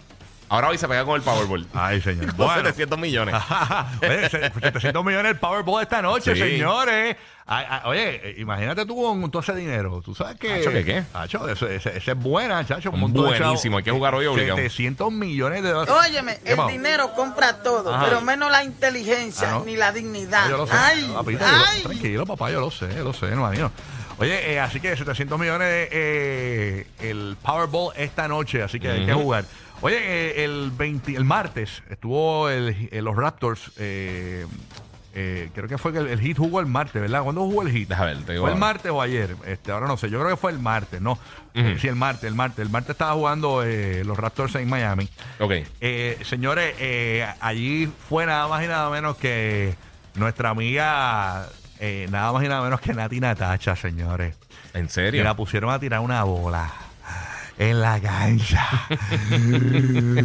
Ahora 0.49 0.69
hoy 0.69 0.77
se 0.77 0.87
pega 0.87 1.03
con 1.03 1.15
el 1.15 1.21
Powerball. 1.23 1.67
Ay, 1.73 1.99
señor. 2.01 2.27
Con 2.35 2.37
Bueno. 2.47 2.55
700 2.63 2.97
millones. 2.99 3.35
oye, 4.01 4.29
se- 4.29 4.49
700 4.51 5.03
millones 5.03 5.31
el 5.33 5.37
Powerball 5.39 5.83
esta 5.83 6.01
noche, 6.01 6.33
Sí. 6.35 6.39
señores. 6.39 7.17
Ay, 7.49 7.65
ay, 7.69 7.79
oye, 7.85 8.29
eh, 8.29 8.35
imagínate 8.39 8.85
tú 8.85 8.95
con 9.01 9.29
todo 9.31 9.41
ese 9.41 9.55
dinero. 9.55 10.01
¿Tú 10.03 10.13
sabes 10.13 10.37
que 10.37 10.49
Chacho, 10.59 10.71
¿qué 10.71 10.83
qué? 10.85 11.03
Chacho, 11.13 11.47
ese- 11.49 11.75
ese 11.75 11.97
es 12.11 12.17
buena, 12.17 12.65
chacho. 12.65 12.91
con 12.91 12.95
un 12.95 13.01
montón 13.11 13.23
de 13.31 13.39
Buenísimo, 13.39 13.73
chavos. 13.75 13.77
hay 13.79 13.83
que 13.83 13.91
jugar 13.91 14.15
hoy 14.15 14.25
obligado. 14.25 14.57
700 14.57 15.11
millones 15.13 15.63
de 15.63 15.69
dólares. 15.71 15.93
Óyeme, 16.09 16.39
¿Qué 16.43 16.51
el 16.51 16.57
más? 16.57 16.67
dinero 16.67 17.13
compra 17.13 17.61
todo, 17.63 17.93
Ajá. 17.93 18.05
pero 18.05 18.21
menos 18.21 18.51
la 18.51 18.63
inteligencia 18.65 19.49
Ah, 19.49 19.51
¿no? 19.59 19.65
ni 19.65 19.75
la 19.77 19.91
dignidad. 19.93 20.43
Ah, 20.45 20.49
yo 20.49 20.57
lo 20.57 20.67
sé. 20.67 20.73
Ay, 20.77 21.11
Papito, 21.13 21.39
yo 21.45 21.51
lo- 21.51 21.63
ay. 21.69 21.81
tranquilo, 21.83 22.25
papá, 22.25 22.51
yo 22.51 22.59
lo 22.61 22.71
sé, 22.71 22.89
yo 22.95 23.03
lo 23.05 23.13
sé, 23.13 23.27
no 23.27 23.41
imagino. 23.41 23.71
Oye, 24.19 24.53
eh, 24.53 24.59
así 24.59 24.79
que 24.81 24.97
700 24.97 25.39
millones 25.39 25.89
eh, 25.91 26.87
el 26.99 27.37
Powerball 27.41 27.93
esta 27.97 28.27
noche, 28.27 28.63
así 28.63 28.79
que 28.79 28.89
hay 28.89 29.05
que 29.05 29.13
jugar. 29.13 29.45
Oye, 29.81 29.97
eh, 29.99 30.43
el 30.43 30.71
20, 30.71 31.15
el 31.15 31.23
martes 31.23 31.83
estuvo 31.89 32.49
el- 32.49 32.89
eh, 32.91 33.01
los 33.01 33.15
Raptors. 33.15 33.71
eh, 33.77 34.45
eh, 35.19 35.49
creo 35.55 35.67
que 35.67 35.77
fue 35.79 35.91
que 35.93 35.97
el, 35.99 36.07
el 36.07 36.19
Heat 36.19 36.37
jugó 36.37 36.59
el 36.59 36.65
martes, 36.67 37.01
¿verdad? 37.01 37.23
¿Cuándo 37.23 37.41
jugó 37.41 37.63
el 37.63 37.69
Heat? 37.71 37.87
Deja 37.89 38.05
ver, 38.05 38.17
te 38.23 38.33
digo 38.33 38.43
¿Fue 38.45 38.53
el 38.53 38.59
martes 38.59 38.91
o 38.91 39.01
ayer? 39.01 39.35
Este, 39.47 39.71
ahora 39.71 39.87
no 39.87 39.97
sé, 39.97 40.09
yo 40.11 40.19
creo 40.19 40.29
que 40.31 40.37
fue 40.37 40.51
el 40.51 40.59
martes, 40.59 41.01
¿no? 41.01 41.13
Ujú. 41.55 41.79
Sí, 41.79 41.87
el 41.87 41.95
martes, 41.95 42.23
el 42.25 42.35
martes. 42.35 42.59
El 42.59 42.69
martes 42.69 42.91
estaba 42.91 43.13
jugando 43.13 43.63
eh, 43.63 44.03
los 44.03 44.15
Raptors 44.17 44.53
en 44.55 44.69
Miami. 44.69 45.09
Ok. 45.39 45.53
Eh, 45.81 46.19
señores, 46.23 46.75
eh, 46.79 47.25
allí 47.39 47.91
fue 48.09 48.25
nada 48.27 48.47
más 48.47 48.63
y 48.63 48.67
nada 48.67 48.89
menos 48.91 49.17
que 49.17 49.75
nuestra 50.15 50.49
amiga, 50.49 51.47
eh, 51.79 52.07
nada 52.11 52.31
más 52.31 52.43
y 52.43 52.47
nada 52.47 52.61
menos 52.63 52.79
que 52.81 52.93
Nati 52.93 53.19
Natacha, 53.19 53.75
señores. 53.75 54.35
¿En 54.75 54.85
Y 54.85 54.89
serio? 54.89 55.23
la 55.23 55.35
pusieron 55.35 55.71
a 55.71 55.79
tirar 55.79 55.99
una 56.01 56.23
bola 56.23 56.71
en 57.57 57.81
la 57.81 57.99
cancha. 57.99 58.87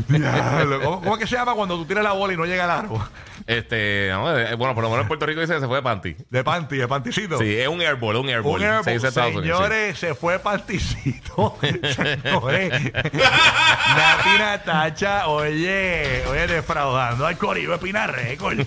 Diablo, 0.09 0.81
¿Cómo, 0.83 1.01
cómo 1.01 1.15
es 1.15 1.21
que 1.21 1.27
se 1.27 1.37
llama 1.37 1.55
cuando 1.55 1.77
tú 1.77 1.85
tiras 1.87 2.05
la 2.05 2.13
bola 2.13 2.35
y 2.35 2.37
no 2.37 2.45
llega 2.45 2.65
al 2.65 2.71
aro? 2.71 3.09
Este, 3.47 4.09
no, 4.11 4.39
eh, 4.39 4.55
bueno, 4.55 4.75
por 4.75 4.85
lo 4.85 4.91
menos 4.91 5.03
en 5.03 5.09
Puerto 5.09 5.27
Rico 5.27 5.41
dice 5.41 5.55
que 5.55 5.61
se 5.61 5.67
fue 5.67 5.77
de 5.77 5.83
panty. 5.83 6.17
De 6.31 6.45
panty, 6.45 6.77
de 6.77 6.87
panticito. 6.87 7.39
Sí, 7.39 7.59
es 7.59 7.67
un 7.67 7.81
airball, 7.81 8.17
un 8.17 8.29
airball. 8.29 8.61
Un 8.61 8.67
airball. 8.67 8.85
Se 8.85 8.93
dice 8.93 9.09
Estados 9.09 9.35
Unidos, 9.35 9.59
sí. 9.59 9.65
Señores, 9.65 9.99
se 9.99 10.15
fue 10.15 10.39
panticito. 10.39 11.59
Señores. 11.61 12.93
Nati 12.93 14.39
Natacha, 14.39 15.27
oye, 15.27 16.23
oye, 16.29 16.47
defraudando 16.47 17.27
al 17.27 17.37
Coribe 17.37 17.79
Pina 17.79 18.07
Record. 18.07 18.59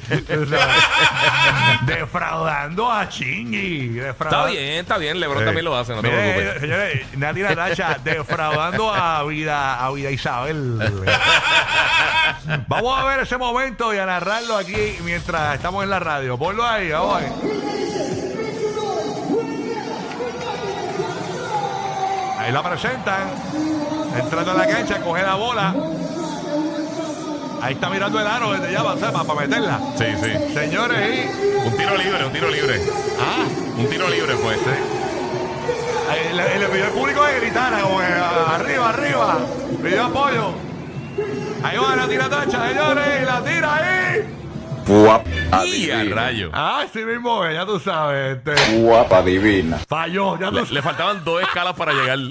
defraudando 1.86 2.91
a 2.91 3.07
Chingui. 3.07 4.00
Está 4.00 4.45
bien, 4.48 4.79
está 4.81 4.98
bien. 4.98 5.19
LeBron 5.19 5.45
también 5.45 5.65
lo 5.65 5.77
hace, 5.77 5.93
no 5.93 6.01
te 6.01 6.10
preocupes. 6.10 6.62
Señores, 6.62 7.17
Nati 7.17 7.41
Natacha 7.41 7.98
defraudando 8.03 8.54
a 8.62 9.24
vida, 9.24 9.85
a 9.85 9.91
vida 9.91 10.12
Isabel. 10.12 10.79
vamos 12.67 13.00
a 13.00 13.05
ver 13.05 13.19
ese 13.21 13.38
momento 13.38 13.93
y 13.93 13.97
a 13.97 14.05
narrarlo 14.05 14.57
aquí 14.57 14.97
mientras 15.03 15.55
estamos 15.55 15.83
en 15.83 15.89
la 15.89 16.00
radio. 16.00 16.38
Ponlo 16.38 16.65
ahí, 16.65 16.89
vamos 16.89 17.21
ahí. 17.21 17.31
Ahí 22.39 22.51
la 22.51 22.63
presentan. 22.63 23.29
Entrando 24.17 24.51
a 24.51 24.53
la 24.53 24.67
cancha, 24.67 25.00
coge 25.01 25.24
la 25.24 25.35
bola. 25.35 25.75
Ahí 27.62 27.74
está 27.74 27.89
mirando 27.89 28.19
el 28.19 28.27
aro 28.27 28.53
desde 28.53 28.71
ya, 28.71 28.83
para, 28.83 29.24
para 29.24 29.39
meterla. 29.41 29.79
Sí, 29.97 30.05
sí. 30.21 30.53
Señores, 30.53 31.00
y. 31.00 31.67
Un 31.67 31.75
tiro 31.75 31.97
libre, 31.97 32.25
un 32.25 32.31
tiro 32.31 32.50
libre. 32.50 32.81
Ah, 33.19 33.43
Un 33.77 33.89
tiro 33.89 34.07
libre 34.07 34.35
fue. 34.35 34.55
Le 36.59 36.67
pidió 36.67 36.85
al 36.85 36.91
público 36.91 37.21
como 37.81 38.00
que, 38.00 38.05
"Ah, 38.05 38.55
arriba, 38.55 38.89
arriba. 38.89 39.38
Pidió 39.81 40.03
apoyo. 40.05 40.53
Ahí 41.63 41.77
va 41.77 41.95
la 41.95 42.07
tira 42.07 42.29
tacha, 42.29 42.67
señores. 42.69 43.24
La 43.25 43.41
tira 43.41 43.75
ahí. 43.75 44.29
Y 45.52 45.90
a 45.92 46.00
divina. 46.00 46.16
rayo. 46.22 46.50
Ah, 46.54 46.86
sí 46.92 47.00
mismo, 47.06 47.46
es, 47.46 47.54
ya 47.54 47.66
tú 47.66 47.80
sabes. 47.80 48.38
Este, 48.38 48.78
Guapa 48.78 49.22
divina. 49.22 49.80
falló, 49.88 50.38
ya 50.40 50.48
tú 50.48 50.54
Le, 50.54 50.60
sabes. 50.62 50.72
le 50.72 50.82
faltaban 50.82 51.24
dos 51.24 51.42
escalas 51.42 51.74
para 51.75 51.94
llegar. 51.94 52.18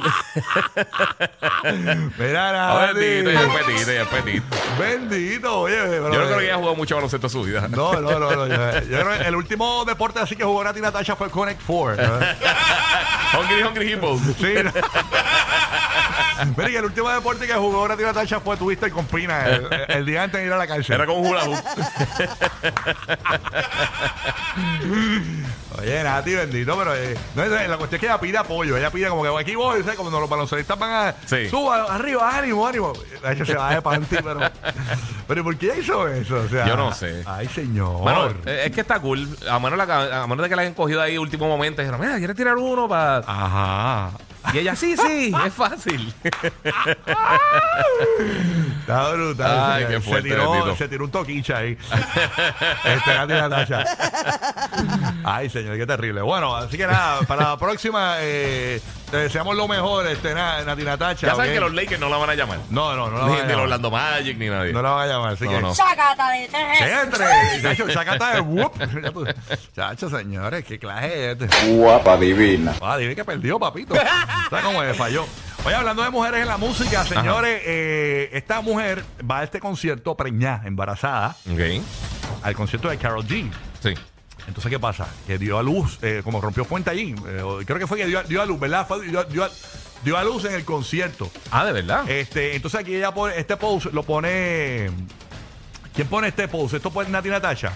Mira, 2.19 2.49
A 2.51 2.53
nada. 2.53 2.93
bendito, 2.93 3.31
y 3.31 3.35
es 3.35 3.41
petito, 3.43 3.93
y 3.93 3.97
es 3.97 4.09
petito. 4.09 4.57
Bendito, 4.79 5.61
oye. 5.61 5.75
pero- 5.77 6.13
Yo 6.13 6.21
no 6.21 6.27
creo 6.27 6.39
que 6.39 6.45
ella 6.45 6.57
jugado 6.57 6.75
mucho 6.77 6.95
baloncesto 6.97 7.27
en 7.27 7.31
su 7.31 7.43
vida. 7.43 7.69
No, 7.69 7.93
no, 8.01 8.19
no, 8.19 8.31
no. 8.31 8.47
Yo, 8.47 8.55
yo 8.89 9.01
creo 9.01 9.19
que 9.19 9.29
el 9.29 9.37
último 9.37 9.85
deporte 9.85 10.21
así 10.21 10.37
que 10.37 10.45
jugó 10.45 10.63
Nati 10.65 10.81
Natasha 10.81 11.17
fue 11.17 11.31
Connect 11.31 11.61
Four. 11.63 11.97
¿no? 11.97 12.05
Hungry, 13.41 13.63
hungry 13.65 13.93
hippos. 13.93 14.21
Sí. 14.39 14.55
no. 14.63 14.71
Mira, 16.57 16.71
y 16.71 16.77
el 16.77 16.85
último 16.85 17.09
deporte 17.11 17.47
que 17.47 17.55
jugó 17.55 17.87
Nati 17.89 18.03
Natasha 18.03 18.41
fue 18.41 18.57
Twister 18.57 18.91
con 18.91 19.07
Pina 19.07 19.47
el, 19.47 19.69
el 19.89 20.07
día 20.07 20.23
antes 20.25 20.41
de 20.41 20.47
ir 20.47 20.53
a 20.53 20.57
la 20.59 20.67
cárcel. 20.67 20.95
Era 20.97 21.07
como 21.07 21.21
un 21.21 21.27
hula. 21.29 21.43
Oye, 25.81 26.03
Nati, 26.05 26.35
bendito, 26.35 26.77
pero 26.79 26.95
eh, 26.95 27.17
no, 27.35 27.45
la 27.45 27.77
cuestión 27.77 27.95
es 27.97 28.01
que 28.01 28.07
ella 28.07 28.21
pide 28.21 28.39
apoyo. 28.39 28.77
Ella 28.77 28.91
pide 28.91 29.09
como 29.09 29.23
que 29.23 29.29
aquí 29.41 29.55
voy, 29.57 29.81
¿sabes? 29.83 29.97
Como 29.97 30.09
los 30.11 30.29
baloncelistas 30.31 30.79
van 30.79 30.91
a. 31.09 31.15
Sí. 31.27 31.49
Suba, 31.49 31.93
arriba, 31.95 32.39
ánimo, 32.39 32.67
ánimo. 32.67 32.93
Hecho, 33.29 33.45
se 33.45 33.55
va 33.55 33.75
de 33.75 33.83
panty, 33.83 34.17
pero. 34.23 34.41
Pero 35.27 35.43
¿por 35.43 35.57
qué 35.57 35.67
ella 35.73 35.77
hizo 35.79 36.07
eso? 36.07 36.37
O 36.37 36.49
sea, 36.51 36.67
Yo 36.67 36.77
no 36.77 36.93
sé. 36.93 37.23
Ay, 37.25 37.49
señor. 37.49 38.03
Bueno, 38.03 38.29
es 38.45 38.71
que 38.73 38.83
está 38.83 39.01
cool. 39.01 39.27
A 39.51 39.59
menos, 39.59 39.79
la- 39.79 40.23
a 40.23 40.27
menos 40.27 40.43
de 40.43 40.51
que 40.51 40.55
la 40.57 40.61
hayan 40.61 40.75
cogido 40.75 41.01
ahí 41.01 41.17
último 41.17 41.49
momento. 41.49 41.81
Dijeron, 41.81 41.99
mira, 41.99 42.19
¿quieres 42.19 42.37
tirar 42.37 42.57
uno 42.59 42.87
para...? 42.87 43.25
Ajá. 43.27 44.11
Y 44.53 44.59
ella, 44.59 44.77
sí, 44.77 44.97
sí, 44.97 45.33
es 45.47 45.55
fácil. 45.55 46.13
Está 48.81 49.13
brutal. 49.13 49.73
Ay, 49.73 49.87
qué 49.89 50.01
fuerte, 50.01 50.29
se 50.29 50.35
tiró, 50.35 50.51
bendito. 50.53 50.77
se 50.77 50.89
tiró 50.89 51.05
un 51.05 51.11
toquicha 51.11 51.59
ahí. 51.59 51.77
este 52.85 53.15
Nati 53.15 53.33
Natasha. 53.33 53.85
Ay, 55.25 55.49
señor, 55.51 55.77
qué 55.77 55.87
terrible. 55.87 56.23
Bueno, 56.23 56.55
así 56.55 56.77
que 56.77 56.87
nada, 56.87 57.21
para 57.23 57.51
la 57.51 57.57
próxima, 57.57 58.17
eh, 58.21 58.81
te 59.15 59.21
deseamos 59.21 59.55
lo 59.55 59.69
mejor, 59.69 60.05
este, 60.09 60.35
na- 60.35 60.63
Nati 60.65 60.83
Natasha. 60.83 61.29
ya 61.29 61.35
saben 61.37 61.51
¿ok? 61.51 61.55
que 61.55 61.61
los 61.61 61.73
Lakers 61.73 62.01
no 62.01 62.09
la 62.09 62.17
van 62.17 62.31
a 62.31 62.35
llamar. 62.35 62.59
No, 62.71 62.97
no, 62.97 63.09
no 63.11 63.19
la 63.19 63.25
ni 63.27 63.31
van 63.31 63.39
a 63.39 63.43
ni 63.45 63.49
llamar. 63.51 63.63
Orlando 63.65 63.91
Magic, 63.93 64.37
ni 64.39 64.49
nadie. 64.49 64.73
No 64.73 64.83
la 64.83 64.91
van 64.91 65.09
a 65.09 65.13
llamar, 65.13 65.33
así 65.35 65.45
No, 65.45 65.51
que. 65.51 65.61
no. 65.61 65.69
De 65.75 66.49
tres. 66.51 66.79
Que 66.79 67.01
entre. 67.01 67.61
De 67.61 67.73
hecho, 67.73 67.91
sacata 67.93 68.35
de 68.35 68.41
whoop. 68.41 68.73
Ya 68.79 69.11
tú- 69.13 69.27
Chacho, 69.77 70.11
señores, 70.11 70.65
qué 70.65 70.79
clase 70.81 71.31
es 71.33 71.41
este. 71.41 71.73
Guapa 71.75 72.17
divina. 72.17 72.75
Ah, 72.83 72.97
dime 72.97 73.15
que 73.15 73.25
perdió, 73.25 73.59
papito. 73.61 73.95
¿Sabes 74.51 74.65
cómo 74.65 74.83
es? 74.83 74.97
Falló. 74.97 75.27
Oye, 75.65 75.75
hablando 75.77 76.03
de 76.03 76.11
mujeres 76.11 76.41
en 76.43 76.49
la 76.49 76.57
música, 76.59 77.05
señores, 77.05 77.63
eh, 77.65 78.31
esta 78.33 78.61
mujer 78.63 79.05
va 79.31 79.39
a 79.39 79.45
este 79.45 79.61
concierto 79.61 80.17
preñada, 80.17 80.63
embarazada, 80.67 81.37
Ok. 81.51 81.61
al 82.43 82.55
concierto 82.55 82.89
de 82.91 82.99
Carol 82.99 83.25
G. 83.27 83.51
Sí. 83.81 83.95
Entonces, 84.47 84.71
¿qué 84.71 84.79
pasa? 84.79 85.09
Que 85.27 85.39
dio 85.39 85.59
a 85.59 85.63
luz, 85.63 85.99
eh, 86.03 86.21
como 86.23 86.41
rompió 86.41 86.65
fuente 86.65 86.91
allí. 86.91 87.15
eh, 87.27 87.43
creo 87.67 87.79
que 87.79 87.87
fue 87.87 87.99
que 87.99 88.07
dio, 88.07 88.23
dio 88.25 88.43
a 88.43 88.47
luz, 88.47 88.61
¿verdad? 88.61 88.87
Fue- 88.87 89.07
dio, 89.07 89.25
dio 89.25 89.45
a, 89.45 89.51
dio 90.05 90.17
a 90.19 90.25
luz 90.25 90.45
en 90.45 90.53
el 90.55 90.65
concierto. 90.65 91.31
Ah, 91.51 91.65
¿de 91.65 91.73
verdad? 91.73 92.09
Este, 92.11 92.55
entonces 92.55 92.81
aquí 92.81 92.95
ella 92.95 93.13
pone, 93.13 93.39
este 93.39 93.57
post 93.57 93.87
lo 93.93 94.03
pone. 94.03 94.91
¿Quién 95.95 96.09
pone 96.09 96.29
este 96.29 96.49
post? 96.49 96.75
Esto 96.75 96.91
pone 96.91 97.09
Nati 97.09 97.29
Natasha. 97.29 97.73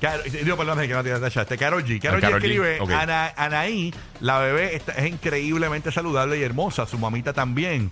Caro, 0.00 0.22
digo, 0.24 0.56
perdón, 0.56 0.78
que 0.80 0.88
Nati 0.88 1.10
Natasha. 1.10 1.42
Este 1.42 1.58
Carol 1.58 1.84
G. 1.84 2.00
Carol 2.00 2.18
G 2.20 2.22
Karol 2.22 2.40
G, 2.40 2.44
escribe: 2.44 2.80
ok. 2.80 2.90
Ana- 2.90 3.32
Anaí, 3.36 3.92
la 4.20 4.38
bebé, 4.38 4.76
está- 4.76 4.92
es 4.92 5.06
increíblemente 5.06 5.92
saludable 5.92 6.38
y 6.38 6.42
hermosa. 6.42 6.86
Su 6.86 6.98
mamita 6.98 7.32
también. 7.32 7.90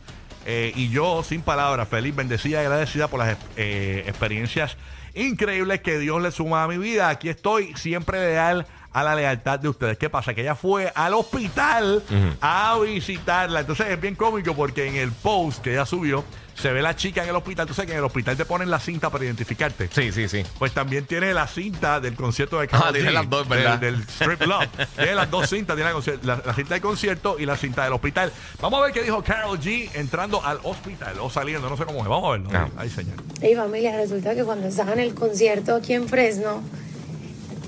Eh, 0.49 0.73
y 0.77 0.89
yo, 0.91 1.25
sin 1.25 1.43
palabras, 1.43 1.89
feliz, 1.89 2.15
bendecida 2.15 2.63
y 2.63 2.65
agradecida 2.67 3.09
por 3.09 3.19
las 3.21 3.37
eh, 3.57 4.05
experiencias 4.07 4.77
increíbles 5.17 5.81
que 5.81 5.99
Dios 5.99 6.23
le 6.23 6.31
suma 6.31 6.63
a 6.63 6.69
mi 6.69 6.79
vida. 6.79 7.09
Aquí 7.09 7.29
estoy, 7.29 7.75
siempre 7.75 8.21
leal 8.21 8.67
a 8.97 9.03
la 9.03 9.15
lealtad 9.15 9.59
de 9.61 9.69
ustedes. 9.69 9.99
¿Qué 9.99 10.09
pasa? 10.09 10.33
Que 10.33 10.41
ella 10.41 10.55
fue 10.55 10.91
al 10.95 11.13
hospital 11.13 12.03
a 12.41 12.79
visitarla. 12.83 13.61
Entonces 13.61 13.89
es 13.89 14.01
bien 14.01 14.15
cómico 14.15 14.55
porque 14.55 14.87
en 14.87 14.97
el 14.97 15.13
post 15.13 15.63
que 15.63 15.73
ella 15.73 15.85
subió 15.85 16.25
se 16.55 16.73
ve 16.73 16.81
la 16.81 16.97
chica 16.97 17.23
en 17.23 17.29
el 17.29 17.37
hospital. 17.37 17.67
Tú 17.67 17.75
sabes 17.75 17.89
que 17.89 17.93
en 17.93 17.99
el 17.99 18.05
hospital 18.07 18.35
te 18.39 18.47
ponen 18.47 18.71
la 18.71 18.81
cinta 18.81 19.11
para 19.11 19.27
identificarte. 19.27 19.91
Sí, 19.93 20.11
sí, 20.13 20.27
sí. 20.27 20.43
Pues 20.59 20.73
también 20.73 21.05
tiene 21.05 21.35
la 21.35 21.47
cinta 21.47 22.01
del 22.01 22.15
concierto 22.15 22.59
de 22.59 22.69
Karol 22.69 22.87
Ah, 22.89 22.93
tiene 22.95 23.11
G, 23.11 23.13
las 23.13 23.29
dos, 23.29 23.47
¿verdad? 23.47 23.79
Del, 23.79 24.01
Strip 24.05 24.39
Club. 24.41 24.67
tiene 24.97 25.15
las 25.15 25.31
dos 25.31 25.51
cintas, 25.51 25.77
tiene 25.77 25.93
la, 25.93 25.99
conci- 25.99 26.19
la- 26.23 26.41
la 26.47 26.55
cinta 26.55 26.73
del 26.73 26.81
concierto 26.83 27.37
y 27.39 27.45
la 27.45 27.59
cinta 27.59 27.85
del 27.85 27.93
hospital. 27.93 28.33
Vamos 28.63 28.81
a 28.81 28.85
ver 28.85 28.93
qué 28.95 29.03
dijo 29.03 29.23
Carol 29.23 29.61
G 29.61 29.91
entrando 29.93 30.43
al 30.43 30.59
hospital 30.63 31.17
o 31.21 31.29
saliendo, 31.29 31.69
no 31.69 31.77
sé 31.77 31.85
cómo 31.85 32.01
es. 32.01 32.09
Vamos 32.09 32.27
a 32.27 32.31
verlo. 32.39 32.49
Ah. 32.55 32.69
Ay, 32.79 32.89
señor. 32.89 33.17
Y 33.43 33.55
familia, 33.55 33.95
resulta 33.95 34.35
que 34.35 34.43
cuando 34.43 34.67
estaba 34.69 34.95
en 34.95 35.01
el 35.01 35.15
concierto 35.15 35.75
aquí 35.75 35.93
en 35.93 36.09
Fresno, 36.09 36.63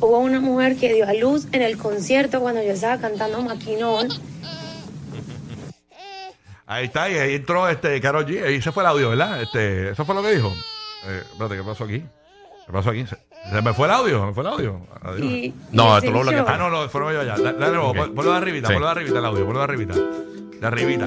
hubo 0.00 0.18
una 0.18 0.40
mujer 0.40 0.76
que 0.76 0.92
dio 0.94 1.06
a 1.08 1.12
luz 1.14 1.46
en 1.52 1.62
el 1.62 1.76
concierto 1.78 2.40
cuando 2.40 2.62
yo 2.62 2.70
estaba 2.72 2.98
cantando 2.98 3.40
Maquinón. 3.42 4.08
Ahí 6.66 6.84
está, 6.86 7.08
y 7.08 7.14
ahí 7.14 7.34
entró 7.36 7.66
este 7.68 7.98
Carol 8.00 8.26
G. 8.26 8.44
Ahí 8.44 8.60
se 8.60 8.72
fue 8.72 8.82
el 8.82 8.88
audio, 8.88 9.08
¿verdad? 9.10 9.40
Este, 9.42 9.90
eso 9.90 10.04
fue 10.04 10.14
lo 10.14 10.22
que 10.22 10.34
dijo. 10.34 10.52
Eh, 11.06 11.22
espérate, 11.32 11.56
¿qué 11.56 11.62
pasó 11.62 11.84
aquí? 11.84 12.00
¿Qué 12.66 12.72
pasó 12.72 12.90
aquí? 12.90 13.06
Se, 13.06 13.16
se 13.50 13.62
me 13.62 13.72
fue 13.72 13.86
el 13.86 13.92
audio, 13.94 14.26
me 14.26 14.34
fue 14.34 14.42
el 14.42 14.48
audio. 14.50 14.80
Adiós. 15.00 15.20
Y, 15.26 15.54
No, 15.72 15.96
y 15.98 16.02
tú 16.02 16.10
lo 16.12 16.20
bloqueaste. 16.20 16.52
Ah, 16.52 16.58
no, 16.58 16.68
no, 16.68 16.86
fueron 16.90 17.14
yo 17.14 17.20
allá. 17.22 17.36
Da- 17.38 17.52
Dale, 17.54 17.72
nuevo, 17.72 17.88
Ok. 17.90 17.96
pon- 17.96 18.14
ponlo 18.14 18.32
de 18.32 18.36
arribita, 18.36 18.68
Sí. 18.68 18.74
ponlo 18.74 18.86
de 18.86 18.92
arribita 18.92 19.18
el 19.18 19.24
audio, 19.24 19.44
ponlo 19.46 19.58
de 19.60 19.64
arribita. 19.64 19.94
De 19.94 20.66
arribita. 20.66 21.06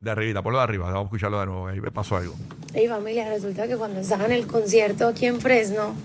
De 0.00 0.10
arribita, 0.12 0.42
ponlo 0.42 0.58
de 0.58 0.64
arriba. 0.64 0.84
Vamos 0.86 1.00
a 1.00 1.04
escucharlo 1.06 1.40
de 1.40 1.46
nuevo. 1.46 1.66
Ahí 1.66 1.80
me 1.80 1.90
pasó 1.90 2.16
algo. 2.16 2.34
Y 2.72 2.86
familia, 2.86 3.28
resulta 3.28 3.66
que 3.66 3.76
cuando 3.76 3.98
estaba 4.00 4.26
en 4.26 4.32
el 4.32 4.46
concierto 4.46 5.08
aquí 5.08 5.26
en 5.26 5.40
Fresno, 5.40 5.96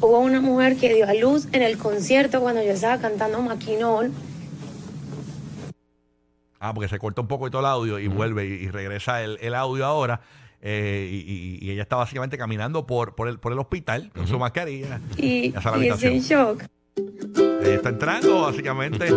hubo 0.00 0.18
una 0.20 0.40
mujer 0.40 0.76
que 0.76 0.92
dio 0.94 1.06
a 1.08 1.14
luz 1.14 1.46
en 1.52 1.62
el 1.62 1.78
concierto 1.78 2.40
cuando 2.40 2.62
yo 2.62 2.70
estaba 2.72 2.98
cantando 3.00 3.40
Maquinón. 3.42 4.12
Ah, 6.58 6.74
porque 6.74 6.88
se 6.88 6.98
corta 6.98 7.20
un 7.22 7.28
poco 7.28 7.46
y 7.46 7.50
todo 7.50 7.60
el 7.62 7.66
audio 7.66 7.98
y 7.98 8.06
vuelve 8.08 8.46
y, 8.46 8.52
y 8.52 8.68
regresa 8.68 9.22
el, 9.22 9.38
el 9.40 9.54
audio 9.54 9.84
ahora. 9.86 10.20
eh, 10.62 11.08
y, 11.10 11.16
y- 11.16 11.58
y 11.66 11.70
ella 11.70 11.82
está 11.82 11.96
básicamente 11.96 12.36
caminando 12.36 12.86
por, 12.86 13.14
por, 13.14 13.28
el, 13.28 13.38
por 13.38 13.52
el 13.52 13.58
hospital 13.58 14.10
con 14.14 14.26
su 14.26 14.38
mascarilla. 14.38 15.00
Y, 15.16 15.52
la 15.52 15.60
y 15.82 15.88
es 15.88 16.02
en 16.02 16.20
shock. 16.20 16.62
Ella 17.62 17.74
está 17.74 17.90
entrando 17.90 18.42
básicamente 18.42 19.08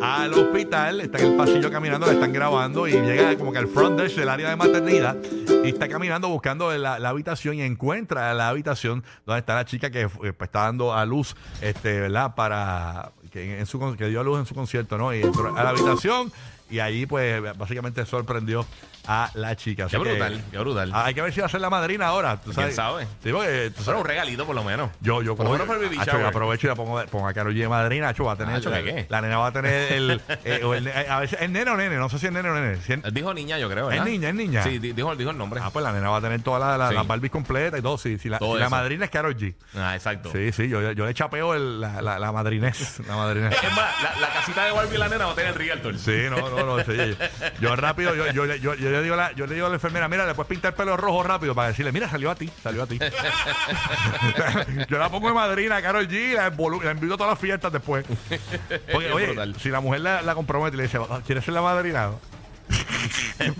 al 0.00 0.32
hospital, 0.32 1.00
está 1.00 1.18
en 1.18 1.26
el 1.26 1.36
pasillo 1.36 1.70
caminando, 1.70 2.06
la 2.06 2.14
están 2.14 2.32
grabando 2.32 2.88
y 2.88 2.92
llega 2.92 3.36
como 3.36 3.52
que 3.52 3.58
al 3.58 3.68
front 3.68 4.00
desk 4.00 4.16
del 4.16 4.28
área 4.28 4.48
de 4.48 4.56
maternidad 4.56 5.16
y 5.64 5.68
está 5.68 5.88
caminando 5.88 6.28
buscando 6.28 6.76
la, 6.76 6.96
habitación 6.96 7.56
y 7.56 7.62
encuentra 7.62 8.32
la 8.34 8.48
habitación 8.48 9.04
donde 9.26 9.40
está 9.40 9.54
la 9.54 9.64
chica 9.64 9.90
que 9.90 10.02
eh, 10.02 10.08
pues, 10.08 10.34
está 10.40 10.62
dando 10.62 10.94
a 10.94 11.04
luz, 11.04 11.36
este, 11.60 12.00
¿verdad? 12.00 12.34
Para 12.34 13.12
que, 13.30 13.64
que 13.96 14.08
dio 14.08 14.20
a 14.20 14.24
luz 14.24 14.38
en 14.40 14.46
su 14.46 14.54
concierto, 14.54 14.96
¿no? 14.96 15.14
Y 15.14 15.22
entró 15.22 15.56
a 15.56 15.62
la 15.62 15.70
habitación 15.70 16.32
y 16.70 16.78
allí 16.78 17.04
pues 17.06 17.42
básicamente 17.58 18.04
sorprendió 18.06 18.64
a 19.12 19.28
la 19.34 19.56
chica. 19.56 19.86
Así 19.86 19.96
Qué 19.96 20.02
que, 20.04 20.08
brutal, 20.10 20.44
qué 20.52 20.58
brutal. 20.58 20.90
ah, 20.94 21.06
hay 21.06 21.14
que 21.14 21.20
ver 21.22 21.32
si 21.32 21.40
va 21.40 21.46
a 21.46 21.48
ser 21.48 21.60
la 21.60 21.68
madrina 21.68 22.06
ahora. 22.06 22.40
¿tú 22.40 22.52
¿Quién 22.52 22.72
sabe? 22.72 23.08
Sí, 23.24 23.32
porque, 23.32 23.72
tú 23.76 23.82
sabes, 23.82 24.00
un 24.00 24.06
regalito, 24.06 24.46
por 24.46 24.54
lo 24.54 24.62
menos. 24.62 24.90
yo, 25.00 25.20
yo 25.20 25.34
Por 25.34 25.46
lo 25.46 25.52
menos 25.52 25.68
el 25.68 25.82
baby 25.84 25.96
shower. 26.06 26.26
aprovecho 26.26 26.66
y 26.66 26.70
la 26.70 26.76
pongo, 26.76 27.04
pongo 27.06 27.26
a 27.26 27.32
Karol 27.32 27.52
G 27.52 27.58
de 27.58 27.68
madrina, 27.68 28.10
Acho, 28.10 28.24
va 28.24 28.32
a 28.32 28.36
tener. 28.36 28.54
Acho, 28.54 28.70
¿qué, 28.70 28.84
qué? 28.84 29.06
La 29.08 29.20
nena 29.20 29.38
va 29.38 29.48
a 29.48 29.52
tener 29.52 29.92
el. 29.92 30.20
eh, 30.44 30.62
o 30.64 30.74
el- 30.74 30.86
eh, 30.86 31.06
a 31.10 31.18
veces 31.18 31.38
es 31.40 31.50
nene 31.50 31.70
o 31.72 31.76
nene, 31.76 31.96
no 31.96 32.08
sé 32.08 32.20
si 32.20 32.26
es 32.26 32.32
nene 32.32 32.48
o 32.50 32.54
nene. 32.54 32.76
Si 32.82 32.92
es- 32.92 33.02
Dijo 33.12 33.34
niña, 33.34 33.58
yo 33.58 33.68
creo, 33.68 33.88
¿verdad? 33.88 34.06
Es 34.06 34.12
niña, 34.12 34.28
es 34.28 34.34
niña. 34.36 34.62
Sí, 34.62 34.78
di- 34.78 34.92
dijo, 34.92 35.16
dijo 35.16 35.30
el 35.30 35.38
nombre. 35.38 35.60
ah, 35.62 35.70
pues 35.72 35.82
la 35.84 35.92
nena 35.92 36.08
va 36.10 36.18
a 36.18 36.20
tener 36.20 36.40
todas 36.42 36.60
las 36.60 36.78
la, 36.78 36.88
Sí. 36.90 36.94
las 36.94 37.06
Barbies 37.06 37.32
completas 37.32 37.80
y 37.80 37.82
todo. 37.82 37.98
Sí, 37.98 38.16
si 38.18 38.28
la, 38.28 38.38
Todo 38.38 38.52
si 38.54 38.60
la 38.60 38.66
eso. 38.66 38.76
madrina 38.76 39.04
es 39.06 39.10
Karol 39.10 39.36
G. 39.36 39.54
Ah, 39.76 39.96
exacto. 39.96 40.30
Sí, 40.32 40.52
sí, 40.52 40.68
yo, 40.68 40.92
yo 40.92 41.04
le 41.06 41.14
chapeo 41.14 41.54
el- 41.54 41.80
la, 41.80 42.00
la, 42.00 42.18
la 42.20 42.30
madrinés. 42.32 43.00
La 43.08 43.16
madrinés. 43.16 43.54
Es 43.60 43.72
más, 43.74 44.02
la, 44.04 44.20
la 44.20 44.28
casita 44.32 44.64
de 44.66 44.70
Barbie 44.72 44.94
y 44.94 44.98
la 44.98 45.08
nena 45.08 45.26
va 45.26 45.32
a 45.32 45.34
tener 45.34 45.58
Realtor. 45.58 45.98
Sí, 45.98 46.12
no, 46.30 46.48
no, 46.48 46.64
no. 46.64 46.84
sí, 46.84 46.92
yo, 46.96 47.60
yo 47.60 47.76
rápido, 47.76 48.14
yo, 48.14 48.30
yo, 48.32 48.46
yo, 48.56 48.74
yo 48.74 48.99
le 49.00 49.04
digo 49.04 49.14
a 49.14 49.16
la, 49.16 49.32
yo 49.32 49.46
le 49.46 49.54
digo 49.54 49.66
a 49.66 49.68
la 49.68 49.76
enfermera, 49.76 50.08
mira, 50.08 50.26
le 50.26 50.34
puedes 50.34 50.48
pintar 50.48 50.72
el 50.72 50.76
pelo 50.76 50.96
rojo 50.96 51.22
rápido 51.22 51.54
para 51.54 51.68
decirle, 51.68 51.92
mira, 51.92 52.08
salió 52.08 52.30
a 52.30 52.34
ti, 52.34 52.50
salió 52.62 52.82
a 52.82 52.86
ti. 52.86 52.98
yo 54.88 54.98
la 54.98 55.08
pongo 55.08 55.28
de 55.28 55.34
madrina 55.34 55.76
a 55.76 55.82
Carol 55.82 56.08
G, 56.08 56.34
la, 56.34 56.50
la 56.84 56.92
invito 56.92 57.14
a 57.14 57.16
todas 57.16 57.32
las 57.32 57.38
fiestas 57.38 57.72
después. 57.72 58.04
Porque, 58.92 59.12
oye, 59.12 59.26
brutal. 59.26 59.56
si 59.58 59.68
la 59.70 59.80
mujer 59.80 60.00
la, 60.00 60.22
la 60.22 60.34
compromete 60.34 60.76
y 60.76 60.78
le 60.78 60.82
dice, 60.84 60.98
¿quieres 61.26 61.44
ser 61.44 61.54
la 61.54 61.62
madrina? 61.62 62.10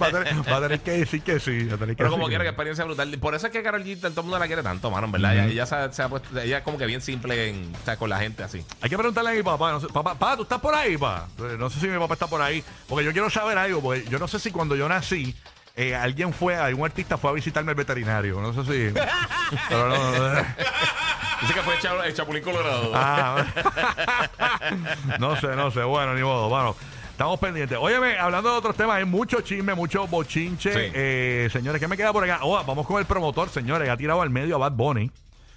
Va, 0.00 0.06
a 0.06 0.10
tener, 0.10 0.48
va 0.52 0.56
a 0.56 0.60
tener 0.60 0.80
que 0.80 0.90
decir 0.92 1.22
que 1.22 1.40
sí. 1.40 1.64
va 1.64 1.74
a 1.74 1.78
tener 1.78 1.96
que 1.96 2.02
Pero 2.02 2.10
como 2.10 2.28
quiera, 2.28 2.44
que 2.44 2.50
experiencia 2.50 2.84
brutal. 2.84 3.16
Por 3.18 3.34
eso 3.34 3.46
es 3.46 3.52
que 3.52 3.62
Carol 3.62 3.84
G, 3.84 3.98
todo 3.98 4.08
el 4.08 4.14
mundo 4.22 4.38
la 4.38 4.46
quiere 4.46 4.62
tanto, 4.62 4.90
mano, 4.90 5.06
en 5.06 5.12
¿verdad? 5.12 5.34
Ella, 5.34 5.46
ella 5.46 5.66
se, 5.66 5.74
ha- 5.74 5.92
se 5.92 6.02
ha 6.02 6.08
puesto, 6.08 6.38
ella 6.40 6.58
es 6.58 6.64
como 6.64 6.78
que 6.78 6.86
bien 6.86 7.00
simple 7.00 7.48
en, 7.50 7.72
o 7.74 7.84
sea, 7.84 7.96
con 7.96 8.08
la 8.10 8.18
gente 8.18 8.42
así. 8.42 8.64
Hay 8.80 8.90
que 8.90 8.96
preguntarle 8.96 9.30
a 9.30 9.34
mi 9.34 9.42
papá, 9.42 9.72
no 9.72 9.80
sé, 9.80 9.86
papá, 9.88 10.14
papá, 10.14 10.36
¿tú 10.36 10.42
estás 10.44 10.60
por 10.60 10.74
ahí, 10.74 10.96
papá? 10.96 11.28
Eh, 11.38 11.56
No 11.58 11.70
sé 11.70 11.80
si 11.80 11.86
mi 11.88 11.98
papá 11.98 12.14
está 12.14 12.26
por 12.26 12.40
ahí, 12.42 12.62
porque 12.88 13.04
yo 13.04 13.12
quiero 13.12 13.30
saber 13.30 13.58
algo, 13.58 13.80
porque 13.80 14.04
yo 14.08 14.18
no 14.18 14.28
sé 14.28 14.38
si 14.38 14.50
cuando 14.50 14.76
yo 14.76 14.88
nací, 14.88 15.34
eh, 15.76 15.94
alguien 15.94 16.32
fue, 16.32 16.56
algún 16.56 16.84
artista 16.86 17.16
fue 17.16 17.30
a 17.30 17.32
visitarme 17.34 17.70
el 17.72 17.76
veterinario, 17.76 18.40
no 18.40 18.52
sé 18.52 18.62
si... 18.90 18.94
pero 19.68 19.88
no, 19.88 20.10
no, 20.12 20.34
no. 20.34 20.44
Dice 21.40 21.54
que 21.54 21.62
fue 21.62 21.74
el, 21.76 21.80
cha- 21.80 22.04
el 22.06 22.12
Chapulín 22.14 22.42
Colorado. 22.42 22.92
Ah, 22.94 23.46
no 25.18 25.36
sé, 25.40 25.48
no 25.56 25.70
sé, 25.70 25.82
bueno, 25.82 26.14
ni 26.14 26.22
modo, 26.22 26.48
bueno. 26.48 26.76
Estamos 27.20 27.38
pendientes. 27.38 27.76
Óyeme, 27.78 28.18
hablando 28.18 28.50
de 28.50 28.56
otros 28.56 28.74
temas, 28.74 28.96
hay 28.96 29.04
mucho 29.04 29.42
chisme, 29.42 29.74
mucho 29.74 30.06
bochinche. 30.06 30.72
Sí. 30.72 30.90
Eh, 30.94 31.50
señores, 31.52 31.78
¿qué 31.78 31.86
me 31.86 31.94
queda 31.94 32.14
por 32.14 32.24
acá? 32.24 32.38
Oh, 32.40 32.64
vamos 32.64 32.86
con 32.86 32.98
el 32.98 33.04
promotor, 33.04 33.50
señores. 33.50 33.90
Ha 33.90 33.96
tirado 33.98 34.22
al 34.22 34.30
medio 34.30 34.54
a 34.54 34.58
Bad 34.58 34.72
Bunny. 34.72 35.10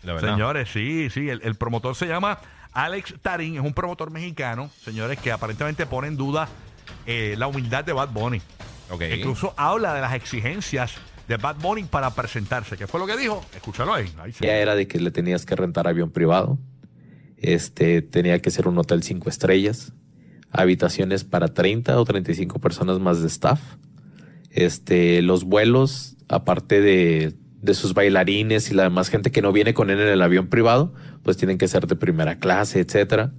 La 0.03 0.12
verdad. 0.12 0.32
Señores, 0.34 0.70
sí, 0.74 1.10
sí. 1.10 1.29
El, 1.29 1.39
el 1.41 1.55
promotor 1.55 1.96
se 1.96 2.05
llama 2.05 2.38
Alex 2.74 3.15
Tarín. 3.22 3.55
Es 3.55 3.62
un 3.62 3.74
promotor 3.74 4.12
mexicano, 4.12 4.72
señores, 4.84 5.17
que 5.20 5.32
aparentemente 5.32 5.86
pone 5.86 6.10
en 6.10 6.17
duda 6.17 6.50
eh, 7.05 7.36
la 7.38 7.48
humildad 7.48 7.86
de 7.86 7.93
Bad 7.93 8.10
Bunny. 8.10 8.41
Incluso 9.15 9.53
habla 9.55 9.93
de 9.93 10.01
las 10.01 10.15
exigencias 10.15 10.96
de 11.29 11.38
Bad 11.38 11.55
Bunny 11.62 11.84
para 11.84 12.13
presentarse. 12.13 12.75
¿Qué 12.75 12.88
fue 12.88 13.00
lo 13.00 13.08
que 13.08 13.15
dijo? 13.15 13.41
Escúchalo 13.55 13.93
ahí. 13.93 14.13
ahí 14.22 14.34
sí. 14.34 14.43
Ya 14.43 14.58
era 14.58 14.75
de 14.75 14.86
que 14.86 15.00
le 15.00 15.12
tenías 15.12 15.46
que 15.46 15.55
rentar 15.55 15.88
avión 15.88 16.12
privado. 16.12 16.60
Este 17.38 18.01
tenía 18.01 18.41
que 18.41 18.51
ser 18.51 18.67
un 18.67 18.77
hotel 18.77 19.01
cinco 19.01 19.29
estrellas, 19.29 19.93
habitaciones 20.54 21.24
para 21.24 21.50
30 21.50 22.00
o 22.00 22.06
35 22.06 22.60
personas 22.60 23.00
más 23.00 23.22
de 23.22 23.28
staff. 23.28 23.60
Este, 24.50 25.22
los 25.22 25.44
vuelos, 25.44 26.16
aparte 26.30 26.80
de, 26.80 27.34
de 27.62 27.74
sus 27.74 27.94
bailarines 27.94 28.70
y 28.70 28.76
la 28.76 28.84
demás 28.84 29.10
gente 29.10 29.32
que 29.32 29.42
no 29.42 29.52
viene 29.52 29.74
con 29.74 29.90
él 29.90 30.00
en 30.00 30.08
el 30.08 30.22
avión 30.22 30.48
privado, 30.48 30.94
pues 31.24 31.38
tienen 31.38 31.58
que 31.58 31.68
ser 31.68 31.88
de 31.88 31.96
primera 31.96 32.38
clase, 32.38 32.80
etcétera. 32.80 33.34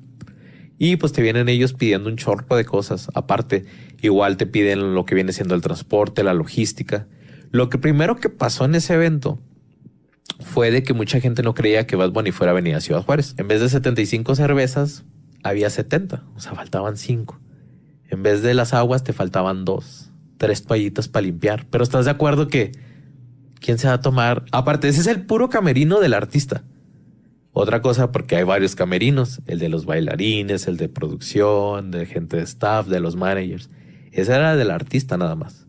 Y 0.78 0.97
pues 0.97 1.12
te 1.12 1.23
vienen 1.23 1.49
ellos 1.49 1.73
pidiendo 1.73 2.09
un 2.09 2.16
chorro 2.16 2.56
de 2.56 2.64
cosas. 2.64 3.09
Aparte, 3.14 3.64
igual 4.02 4.37
te 4.37 4.47
piden 4.47 4.94
lo 4.94 5.04
que 5.04 5.14
viene 5.14 5.33
siendo 5.33 5.54
el 5.54 5.61
transporte, 5.61 6.25
la 6.25 6.35
logística. 6.35 7.06
Lo 7.52 7.68
que 7.68 7.78
primero 7.78 8.16
que 8.16 8.28
pasó 8.28 8.64
en 8.64 8.75
ese 8.75 8.94
evento 8.94 9.40
fue 10.40 10.71
de 10.71 10.83
que 10.83 10.94
mucha 10.94 11.21
gente 11.21 11.42
no 11.42 11.54
creía 11.54 11.87
que 11.87 11.94
Bad 11.94 12.11
Bunny 12.11 12.33
fuera 12.33 12.50
a 12.50 12.54
venir 12.54 12.75
a 12.75 12.80
Ciudad 12.80 13.02
Juárez. 13.02 13.35
En 13.38 13.47
vez 13.47 13.61
de 13.61 13.68
75 13.68 14.35
cervezas, 14.35 15.04
había 15.44 15.70
70. 15.70 16.24
O 16.34 16.40
sea, 16.40 16.54
faltaban 16.54 16.96
5. 16.96 17.38
En 18.10 18.22
vez 18.22 18.42
de 18.42 18.54
las 18.54 18.74
aguas, 18.74 19.04
te 19.04 19.12
faltaban 19.12 19.64
dos. 19.64 20.10
Tres 20.38 20.64
toallitas 20.64 21.08
para 21.08 21.26
limpiar. 21.26 21.66
Pero 21.70 21.84
estás 21.84 22.06
de 22.06 22.10
acuerdo 22.10 22.48
que... 22.48 22.72
¿Quién 23.60 23.78
se 23.78 23.86
va 23.86 23.94
a 23.94 24.00
tomar? 24.00 24.44
Aparte, 24.52 24.88
ese 24.88 25.00
es 25.00 25.06
el 25.06 25.24
puro 25.24 25.48
camerino 25.48 26.00
del 26.00 26.12
artista. 26.12 26.64
Otra 27.52 27.80
cosa, 27.80 28.12
porque 28.12 28.36
hay 28.36 28.42
varios 28.42 28.74
camerinos, 28.74 29.40
el 29.46 29.58
de 29.58 29.68
los 29.68 29.86
bailarines, 29.86 30.66
el 30.66 30.76
de 30.76 30.88
producción, 30.88 31.90
de 31.90 32.04
gente 32.04 32.36
de 32.36 32.42
staff, 32.42 32.88
de 32.88 33.00
los 33.00 33.16
managers. 33.16 33.70
Ese 34.12 34.34
era 34.34 34.56
del 34.56 34.70
artista 34.70 35.16
nada 35.16 35.34
más. 35.34 35.66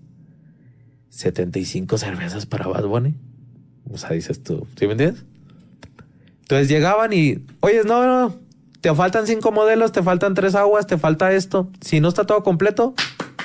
75 1.10 1.98
cervezas 1.98 2.46
para 2.46 2.68
Bad 2.68 2.86
Bunny. 2.86 3.16
O 3.90 3.98
sea, 3.98 4.10
dices 4.10 4.44
tú, 4.44 4.68
¿sí 4.78 4.88
me 4.88 4.94
entiendes? 4.94 5.24
Entonces 6.42 6.68
llegaban 6.68 7.14
y, 7.14 7.46
oye, 7.62 7.84
no, 7.86 8.06
no, 8.06 8.40
te 8.86 8.94
faltan 8.94 9.26
cinco 9.26 9.52
modelos, 9.52 9.92
te 9.92 10.04
faltan 10.04 10.36
tres 10.36 10.54
aguas, 10.54 10.86
te 10.86 11.00
falta 11.00 11.32
esto. 11.32 11.72
Si 11.82 12.00
no 12.00 12.10
está 12.10 12.26
todo 12.26 12.44
completo, 12.44 12.94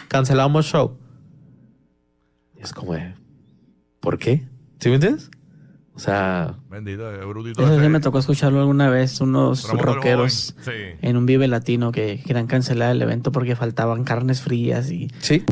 cancelamos 0.09 0.67
show. 0.67 0.99
Y 2.59 2.63
es 2.63 2.75
como, 2.75 2.95
¿por 4.01 4.19
qué? 4.19 4.47
¿Sí 4.81 4.91
me 4.91 4.97
entiendes? 4.97 5.31
O 5.95 5.99
sea, 5.99 6.59
Bendito, 6.69 7.11
eh, 7.11 7.25
brutito. 7.25 7.63
Eso 7.63 7.81
sí 7.81 7.89
me 7.89 8.01
tocó 8.01 8.19
escucharlo 8.19 8.61
alguna 8.61 8.91
vez, 8.91 9.19
unos 9.23 9.63
Promotor 9.63 9.95
rockeros 9.95 10.55
sí. 10.61 10.73
en 11.01 11.17
un 11.17 11.25
Vive 11.25 11.49
Latino 11.49 11.91
que 11.91 12.21
querían 12.23 12.47
cancelar 12.47 12.91
el 12.91 13.01
evento 13.01 13.33
porque 13.33 13.57
faltaban 13.57 14.05
carnes 14.05 14.43
frías 14.43 14.91
y 14.91 15.09
sí. 15.21 15.47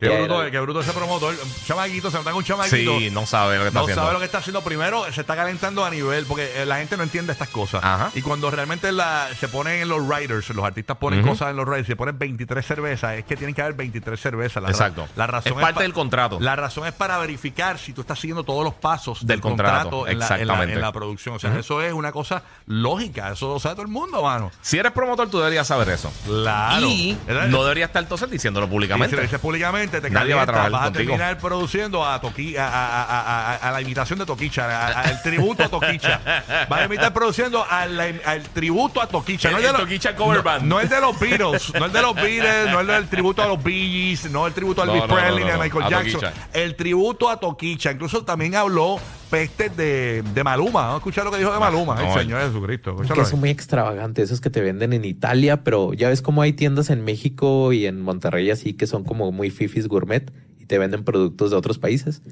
Qué 0.00 0.08
Ya 0.08 0.18
bruto, 0.22 0.50
qué 0.50 0.60
bruto 0.60 0.80
ese 0.80 0.92
promotor. 0.92 1.34
Un 1.34 1.64
chamaquito, 1.66 2.10
se 2.10 2.16
nota 2.16 2.34
un 2.34 2.42
chamaquito. 2.42 2.98
Sí, 2.98 3.10
no 3.10 3.26
sabe 3.26 3.56
lo 3.58 3.62
que 3.64 3.68
está 3.68 3.78
No 3.80 3.84
haciendo. 3.84 4.02
sabe 4.02 4.12
lo 4.14 4.18
que 4.18 4.24
está 4.24 4.38
haciendo. 4.38 4.62
Primero, 4.62 5.04
se 5.12 5.20
está 5.20 5.36
calentando 5.36 5.84
a 5.84 5.90
nivel, 5.90 6.24
porque 6.24 6.62
eh, 6.62 6.64
la 6.66 6.78
gente 6.78 6.96
no 6.96 7.02
entiende 7.02 7.32
estas 7.32 7.48
cosas. 7.48 7.84
Ajá. 7.84 8.10
Y 8.14 8.22
cuando 8.22 8.50
realmente 8.50 8.90
la, 8.92 9.28
se 9.38 9.48
ponen 9.48 9.82
en 9.82 9.88
los 9.90 10.00
riders, 10.08 10.48
los 10.50 10.64
artistas 10.64 10.96
ponen 10.96 11.20
Ujú. 11.20 11.28
cosas 11.30 11.50
en 11.50 11.56
los 11.56 11.66
riders, 11.68 11.86
se 11.86 11.96
ponen 11.96 12.18
23 12.18 12.64
cervezas, 12.66 13.18
es 13.18 13.24
que 13.26 13.36
tienen 13.36 13.54
que 13.54 13.60
haber 13.60 13.74
23 13.74 14.18
cervezas. 14.18 14.62
La 14.62 14.68
ra- 14.68 14.72
Exacto. 14.72 15.08
La 15.16 15.26
razón 15.26 15.52
Es 15.52 15.58
parte 15.58 15.74
pa- 15.74 15.82
del 15.82 15.92
contrato. 15.92 16.38
La 16.40 16.56
razón 16.56 16.86
es 16.86 16.92
para 16.94 17.18
verificar 17.18 17.78
si 17.78 17.92
tú 17.92 18.00
estás 18.00 18.18
siguiendo 18.18 18.42
todos 18.42 18.64
los 18.64 18.74
pasos 18.74 19.18
del, 19.20 19.26
Del 19.28 19.40
contrato, 19.42 20.06
en, 20.08 20.18
la, 20.18 20.24
en, 20.26 20.28
la, 20.30 20.36
exactamente. 20.36 20.72
en 20.74 20.80
la 20.80 20.92
producción. 20.92 21.34
O 21.34 21.38
sea, 21.38 21.58
eso 21.58 21.82
es 21.82 21.92
una 21.92 22.10
cosa 22.10 22.42
lógica. 22.66 23.32
Eso 23.32 23.48
lo 23.52 23.60
sabe 23.60 23.74
todo 23.74 23.82
el 23.82 23.92
mundo, 23.92 24.22
mano. 24.22 24.50
Si 24.62 24.78
eres 24.78 24.92
promotor, 24.92 25.28
tú 25.28 25.38
deberías 25.40 25.66
saber 25.66 25.90
eso. 25.90 26.10
Claro. 26.24 26.86
Y 26.86 27.18
¿Verdad? 27.26 27.48
no 27.48 27.62
deberías 27.64 27.88
estar 27.90 28.02
entonces 28.02 28.30
diciéndolo 28.30 28.64
Y 28.64 28.68
si 28.68 28.72
públicamente. 28.72 29.16
lo 29.16 29.22
dices 29.22 29.38
públicamente, 29.40 29.89
te 29.90 30.10
Nadie 30.10 30.34
va 30.34 30.42
a 30.42 30.46
trabajar 30.46 30.70
vas 30.70 30.80
a 30.80 30.84
contigo. 30.84 31.04
terminar 31.12 31.38
produciendo 31.38 32.04
a, 32.06 32.20
Toqui, 32.20 32.56
a, 32.56 32.68
a- 32.68 33.02
a- 33.02 33.52
a- 33.54 33.56
a 33.56 33.72
la 33.72 33.80
imitación 33.80 34.18
de 34.18 34.26
Toquicha, 34.26 34.64
a- 34.66 34.86
a- 34.88 35.00
al 35.02 35.22
tributo 35.22 35.64
a 35.64 35.68
Toquicha. 35.68 36.20
Vas 36.68 36.78
a 36.78 36.82
terminar 36.82 37.12
produciendo 37.14 37.64
a 37.68 37.86
la- 37.86 38.04
al 38.26 38.42
tributo 38.50 39.00
a 39.00 39.06
Toquicha. 39.06 39.48
El- 39.48 39.54
no 39.54 39.58
el 39.60 39.66
los- 39.72 39.80
Toquicha 39.80 40.14
cover 40.14 40.36
no- 40.38 40.42
band. 40.42 40.62
No 40.66 40.80
el 40.80 40.88
de 40.88 41.00
los 41.00 41.18
Beatles, 41.18 41.72
no 41.74 41.86
el 41.86 41.92
de 41.92 42.02
los 42.02 42.14
Beatles, 42.14 42.70
no 42.70 42.80
el 42.80 42.86
del 42.86 43.08
tributo 43.08 43.42
a 43.42 43.46
los 43.46 43.62
Bee 43.62 43.88
Gees, 44.16 44.30
no 44.30 44.46
el 44.46 44.52
tributo 44.52 44.82
a 44.82 44.86
No, 44.86 44.92
Elvis 44.92 45.08
no, 45.08 45.14
no, 45.14 45.20
Presley 45.20 45.40
no, 45.40 45.46
ni 45.46 45.50
a 45.50 45.56
no, 45.56 45.62
Michael 45.62 45.82
a 45.84 45.88
Jackson. 45.88 46.20
Toquicha. 46.20 46.32
El 46.52 46.76
tributo 46.76 47.28
a 47.30 47.40
Toquicha. 47.40 47.92
Incluso 47.92 48.24
también 48.24 48.54
habló 48.56 48.98
pestes 49.30 49.76
de, 49.76 50.22
de 50.34 50.44
Maluma. 50.44 50.80
Vamos 50.80 50.94
a 50.94 50.98
escuchar 50.98 51.24
lo 51.24 51.30
que 51.30 51.38
dijo 51.38 51.52
de 51.52 51.58
Maluma. 51.58 51.94
no, 51.94 52.14
el 52.14 52.20
Señor 52.20 52.42
Jesucristo. 52.42 52.96
Que 52.96 53.20
ahí. 53.20 53.36
muy 53.38 53.50
extravagante, 53.50 54.22
esos 54.22 54.40
que 54.40 54.50
te 54.50 54.60
venden 54.60 54.92
en 54.92 55.04
Italia, 55.04 55.62
pero 55.62 55.94
ya 55.94 56.08
ves 56.08 56.20
cómo 56.20 56.42
hay 56.42 56.52
tiendas 56.52 56.90
en 56.90 57.04
México 57.04 57.72
y 57.72 57.86
en 57.86 58.00
Monterrey 58.00 58.50
así 58.50 58.74
que 58.74 58.86
son 58.86 59.04
como 59.04 59.32
muy 59.32 59.50
fifis 59.50 59.88
gourmet 59.88 60.32
y 60.58 60.66
te 60.66 60.78
venden 60.78 61.04
productos 61.04 61.50
de 61.50 61.56
otros 61.56 61.78
países. 61.78 62.22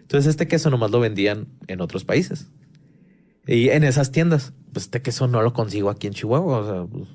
Entonces 0.00 0.30
este 0.30 0.46
queso 0.46 0.70
nomás 0.70 0.90
lo 0.90 1.00
vendían 1.00 1.48
en 1.66 1.80
otros 1.80 2.04
países. 2.04 2.48
Y 3.46 3.68
en 3.70 3.84
esas 3.84 4.10
tiendas, 4.10 4.52
pues 4.72 4.86
este 4.86 5.02
queso 5.02 5.26
no 5.26 5.42
lo 5.42 5.52
consigo 5.52 5.90
aquí 5.90 6.06
en 6.06 6.14
Chihuahua, 6.14 6.58
o 6.58 6.64
sea, 6.64 6.84
pues, 6.90 7.08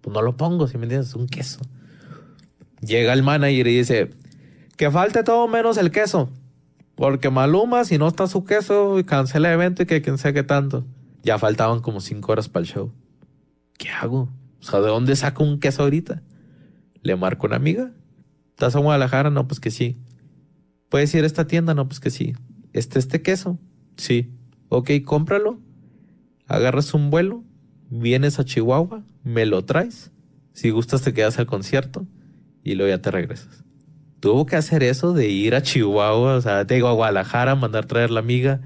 pues 0.00 0.12
no 0.12 0.20
lo 0.20 0.36
pongo, 0.36 0.66
si 0.66 0.76
me 0.76 0.84
entiendes, 0.84 1.10
es 1.10 1.14
un 1.14 1.28
queso. 1.28 1.60
Llega 2.80 3.12
el 3.12 3.22
manager 3.22 3.66
y 3.66 3.78
dice, 3.78 4.10
que 4.76 4.90
falte 4.90 5.22
todo 5.22 5.48
menos 5.48 5.76
el 5.76 5.90
queso. 5.90 6.28
Porque 7.02 7.30
Maluma, 7.30 7.84
si 7.84 7.98
no 7.98 8.06
está 8.06 8.28
su 8.28 8.44
queso, 8.44 8.94
cancela 9.04 9.48
el 9.48 9.54
evento 9.54 9.82
y 9.82 9.86
que 9.86 10.02
quién 10.02 10.18
sabe 10.18 10.34
qué 10.34 10.42
tanto. 10.44 10.86
Ya 11.24 11.36
faltaban 11.36 11.80
como 11.80 12.00
cinco 12.00 12.30
horas 12.30 12.48
para 12.48 12.62
el 12.62 12.70
show. 12.70 12.92
¿Qué 13.76 13.88
hago? 13.88 14.28
O 14.60 14.62
sea, 14.62 14.80
¿de 14.80 14.86
dónde 14.86 15.16
saco 15.16 15.42
un 15.42 15.58
queso 15.58 15.82
ahorita? 15.82 16.22
Le 17.02 17.16
marco 17.16 17.48
una 17.48 17.56
amiga. 17.56 17.90
¿Estás 18.50 18.76
a 18.76 18.78
Guadalajara? 18.78 19.30
No, 19.30 19.48
pues 19.48 19.58
que 19.58 19.72
sí. 19.72 19.98
¿Puedes 20.90 21.12
ir 21.16 21.24
a 21.24 21.26
esta 21.26 21.48
tienda? 21.48 21.74
No, 21.74 21.88
pues 21.88 21.98
que 21.98 22.10
sí. 22.10 22.36
¿Este, 22.72 23.00
este 23.00 23.20
queso? 23.20 23.58
Sí. 23.96 24.32
Ok, 24.68 24.90
cómpralo. 25.04 25.58
Agarras 26.46 26.94
un 26.94 27.10
vuelo. 27.10 27.42
Vienes 27.90 28.38
a 28.38 28.44
Chihuahua. 28.44 29.02
Me 29.24 29.44
lo 29.44 29.64
traes. 29.64 30.12
Si 30.52 30.70
gustas, 30.70 31.02
te 31.02 31.12
quedas 31.12 31.40
al 31.40 31.46
concierto. 31.46 32.06
Y 32.62 32.76
luego 32.76 32.90
ya 32.94 33.02
te 33.02 33.10
regresas. 33.10 33.64
Tuvo 34.22 34.46
que 34.46 34.54
hacer 34.54 34.84
eso 34.84 35.14
de 35.14 35.28
ir 35.30 35.56
a 35.56 35.62
Chihuahua, 35.62 36.36
o 36.36 36.40
sea, 36.40 36.62
digo 36.62 36.86
a 36.86 36.92
Guadalajara, 36.92 37.56
mandar 37.56 37.86
traer 37.86 38.12
la 38.12 38.20
amiga 38.20 38.60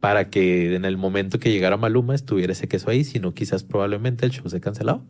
para 0.00 0.30
que 0.30 0.74
en 0.74 0.84
el 0.84 0.96
momento 0.96 1.38
que 1.38 1.52
llegara 1.52 1.76
Maluma 1.76 2.12
estuviera 2.12 2.54
ese 2.54 2.66
queso 2.66 2.90
ahí, 2.90 3.04
si 3.04 3.20
no 3.20 3.32
quizás 3.32 3.62
probablemente 3.62 4.26
el 4.26 4.32
show 4.32 4.48
se 4.48 4.60
cancelaba. 4.60 5.00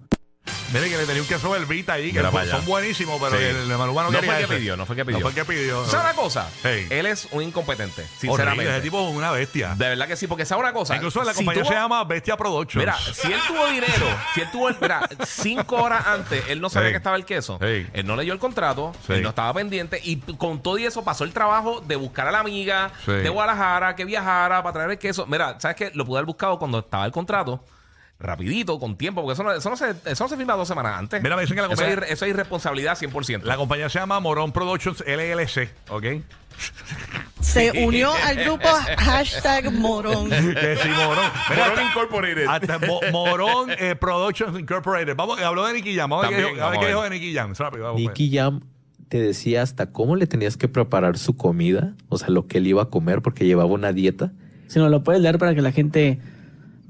Mire 0.73 0.89
que 0.89 0.97
le 0.97 1.05
tenía 1.05 1.21
un 1.21 1.27
queso 1.27 1.51
verbita 1.51 1.95
ahí, 1.95 2.13
que 2.13 2.19
Mira 2.21 2.31
son, 2.31 2.41
allá. 2.41 2.59
buenísimos, 2.61 3.21
pero 3.21 3.37
Sí. 3.37 3.43
el 3.45 3.69
de 3.69 3.77
Maluma 3.77 4.05
no, 4.05 4.11
No 4.13 4.21
quería 4.21 4.33
fue 4.35 4.41
el 4.43 4.47
que 4.47 4.53
ese. 4.55 4.61
pidió, 4.61 4.77
no 4.77 4.87
fue 4.87 4.95
el 4.95 4.99
que 4.99 5.05
pidió. 5.05 5.19
No 5.19 5.23
fue 5.23 5.31
el 5.31 5.35
que 5.35 5.45
pidió. 5.53 5.85
¿Sabes 5.85 6.05
una 6.05 6.15
cosa? 6.15 6.49
Hey. 6.63 6.87
Él 6.91 7.07
es 7.07 7.27
un 7.33 7.43
incompetente, 7.43 8.03
Horrible, 8.03 8.19
sinceramente. 8.21 8.71
ese 8.71 8.81
tipo 8.81 9.09
es 9.09 9.15
una 9.17 9.33
bestia. 9.33 9.75
De 9.75 9.89
verdad 9.89 10.07
que 10.07 10.15
sí, 10.17 10.29
porque 10.29 10.45
sabe 10.47 10.61
una 10.63 10.73
cosa. 10.73 10.95
Incluso 10.95 11.25
la 11.25 11.33
si 11.33 11.39
compañía 11.39 11.63
tuvo- 11.65 11.69
se 11.73 11.75
llama 11.75 12.05
Bestia 12.05 12.37
Productions. 12.37 12.81
Mira, 12.83 12.97
si 12.99 13.33
él 13.33 13.41
tuvo 13.49 13.67
dinero, 13.67 14.07
si 14.35 14.41
él 14.43 14.51
tuvo, 14.53 14.71
mira, 14.81 15.09
cinco 15.27 15.77
horas 15.83 16.07
antes, 16.07 16.45
él 16.49 16.61
no 16.61 16.71
sabía 16.71 16.89
Sí. 16.89 16.93
que 16.93 16.99
estaba 16.99 17.17
el 17.17 17.25
queso. 17.25 17.59
Sí. 17.61 17.87
Él 17.93 18.07
no 18.07 18.15
leyó 18.15 18.33
el 18.33 18.39
contrato, 18.39 18.93
Sí. 19.07 19.15
él 19.15 19.23
no 19.23 19.31
estaba 19.31 19.53
pendiente 19.53 20.01
y 20.05 20.19
con 20.37 20.63
todo 20.63 20.79
y 20.79 20.87
eso 20.87 21.03
pasó 21.03 21.25
el 21.25 21.33
trabajo 21.33 21.81
de 21.81 21.97
buscar 21.97 22.29
a 22.29 22.31
la 22.31 22.39
amiga 22.39 22.93
Sí. 23.05 23.11
de 23.13 23.29
Guadalajara 23.29 23.97
que 23.97 24.05
viajara 24.05 24.63
para 24.63 24.73
traer 24.73 24.91
el 24.93 24.99
queso. 24.99 25.27
Mira, 25.27 25.57
¿sabes 25.59 25.77
qué? 25.77 25.91
Lo 25.95 26.05
pude 26.07 26.19
haber 26.19 26.27
buscado 26.27 26.59
cuando 26.61 26.79
estaba 26.79 27.05
el 27.07 27.13
contrato. 27.13 27.65
Rapidito, 28.21 28.79
con 28.79 28.97
tiempo, 28.97 29.23
porque 29.23 29.33
eso 29.33 29.43
no, 29.43 29.51
eso 29.53 29.71
no, 29.71 29.77
se, 29.79 29.95
eso 30.05 30.25
no 30.25 30.29
se 30.29 30.37
firma 30.37 30.53
dos 30.55 30.69
semanas 30.69 30.99
antes. 30.99 31.23
Mira, 31.23 31.37
me 31.37 31.43
dicen 31.43 31.57
que 31.57 31.63
la 31.63 31.69
eso, 31.73 31.83
es, 31.83 31.89
compañía- 31.95 32.13
eso 32.13 32.25
es 32.27 32.31
irresponsabilidad 32.31 32.99
100%. 32.99 33.43
La 33.45 33.57
compañía 33.57 33.89
se 33.89 33.99
llama 33.99 34.21
Morón 34.21 34.53
Productions 34.53 35.03
LLC, 35.07 35.71
¿ok? 35.89 36.05
Se 37.41 37.85
unió 37.87 38.13
al 38.25 38.37
grupo 38.37 38.69
hashtag 38.99 39.73
morón. 39.73 40.29
que 40.31 40.77
sí, 40.83 40.89
Morón. 40.89 41.25
Mira, 41.49 41.63
Morón 41.63 41.79
hasta- 41.79 41.83
Incorporated. 41.85 42.47
Hasta 42.47 42.79
Mo- 42.81 43.01
Morón 43.13 43.71
eh, 43.79 43.97
Productions 43.97 44.59
Incorporated. 44.61 45.17
Vamos, 45.17 45.41
habló 45.41 45.67
de 45.67 45.73
Nicky 45.75 45.97
Jam. 45.97 46.11
Vamos 46.11 46.27
a 46.27 46.29
ver 46.29 46.37
qué 46.39 46.43
También, 46.43 46.57
dijo- 46.57 46.67
a 46.67 46.71
ver 46.71 46.81
qué 46.81 46.87
dijo 46.89 47.03
de 47.03 47.11
Nicky 47.11 47.35
Jam. 47.35 47.55
Rápido, 47.57 47.85
vamos, 47.85 48.03
pues. 48.03 48.19
Nicky 48.19 48.37
Jam 48.37 48.61
te 49.09 49.19
decía 49.21 49.63
hasta 49.63 49.87
cómo 49.91 50.17
le 50.17 50.27
tenías 50.27 50.57
que 50.57 50.69
preparar 50.69 51.17
su 51.19 51.37
comida, 51.37 51.95
o 52.11 52.19
sea, 52.19 52.29
lo 52.29 52.47
que 52.47 52.59
él 52.59 52.67
iba 52.67 52.83
a 52.83 52.87
comer 52.91 53.23
porque 53.23 53.47
llevaba 53.47 53.71
una 53.71 53.93
dieta. 53.93 54.31
si 54.69 54.79
nos 54.79 54.91
lo 54.91 55.03
puedes 55.03 55.23
leer 55.23 55.39
para 55.39 55.55
que 55.55 55.63
la 55.63 55.73
gente 55.73 56.21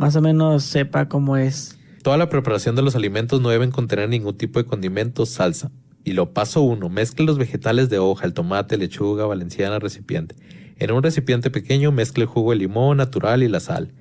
más 0.01 0.17
o 0.17 0.23
menos 0.23 0.65
sepa 0.65 1.11
cómo 1.11 1.37
es. 1.37 1.79
Toda 2.03 2.17
la 2.17 2.31
preparación 2.31 2.75
de 2.75 2.81
los 2.81 2.97
alimentos 2.97 3.43
no 3.43 3.51
deben 3.51 3.71
contener 3.71 4.09
ningún 4.09 4.35
tipo 4.35 4.59
de 4.59 4.65
condimento, 4.65 5.27
salsa. 5.27 5.71
Y 6.05 6.15
lo 6.15 6.33
paso 6.33 6.63
uno, 6.63 6.89
mezcle 6.89 7.27
los 7.27 7.37
vegetales 7.37 7.91
de 7.91 7.99
hoja, 7.99 8.25
el 8.25 8.33
tomate, 8.33 8.79
lechuga, 8.79 9.27
valenciana, 9.27 9.79
recipiente. 9.79 10.35
En 10.79 10.91
un 10.93 11.03
recipiente 11.03 11.51
pequeño 11.51 11.93
mezcle 11.93 12.23
el 12.23 12.29
jugo 12.29 12.53
de 12.53 12.57
limón 12.57 12.97
natural 12.97 13.43
y 13.43 13.49
la 13.49 13.61
sal. 13.61 13.93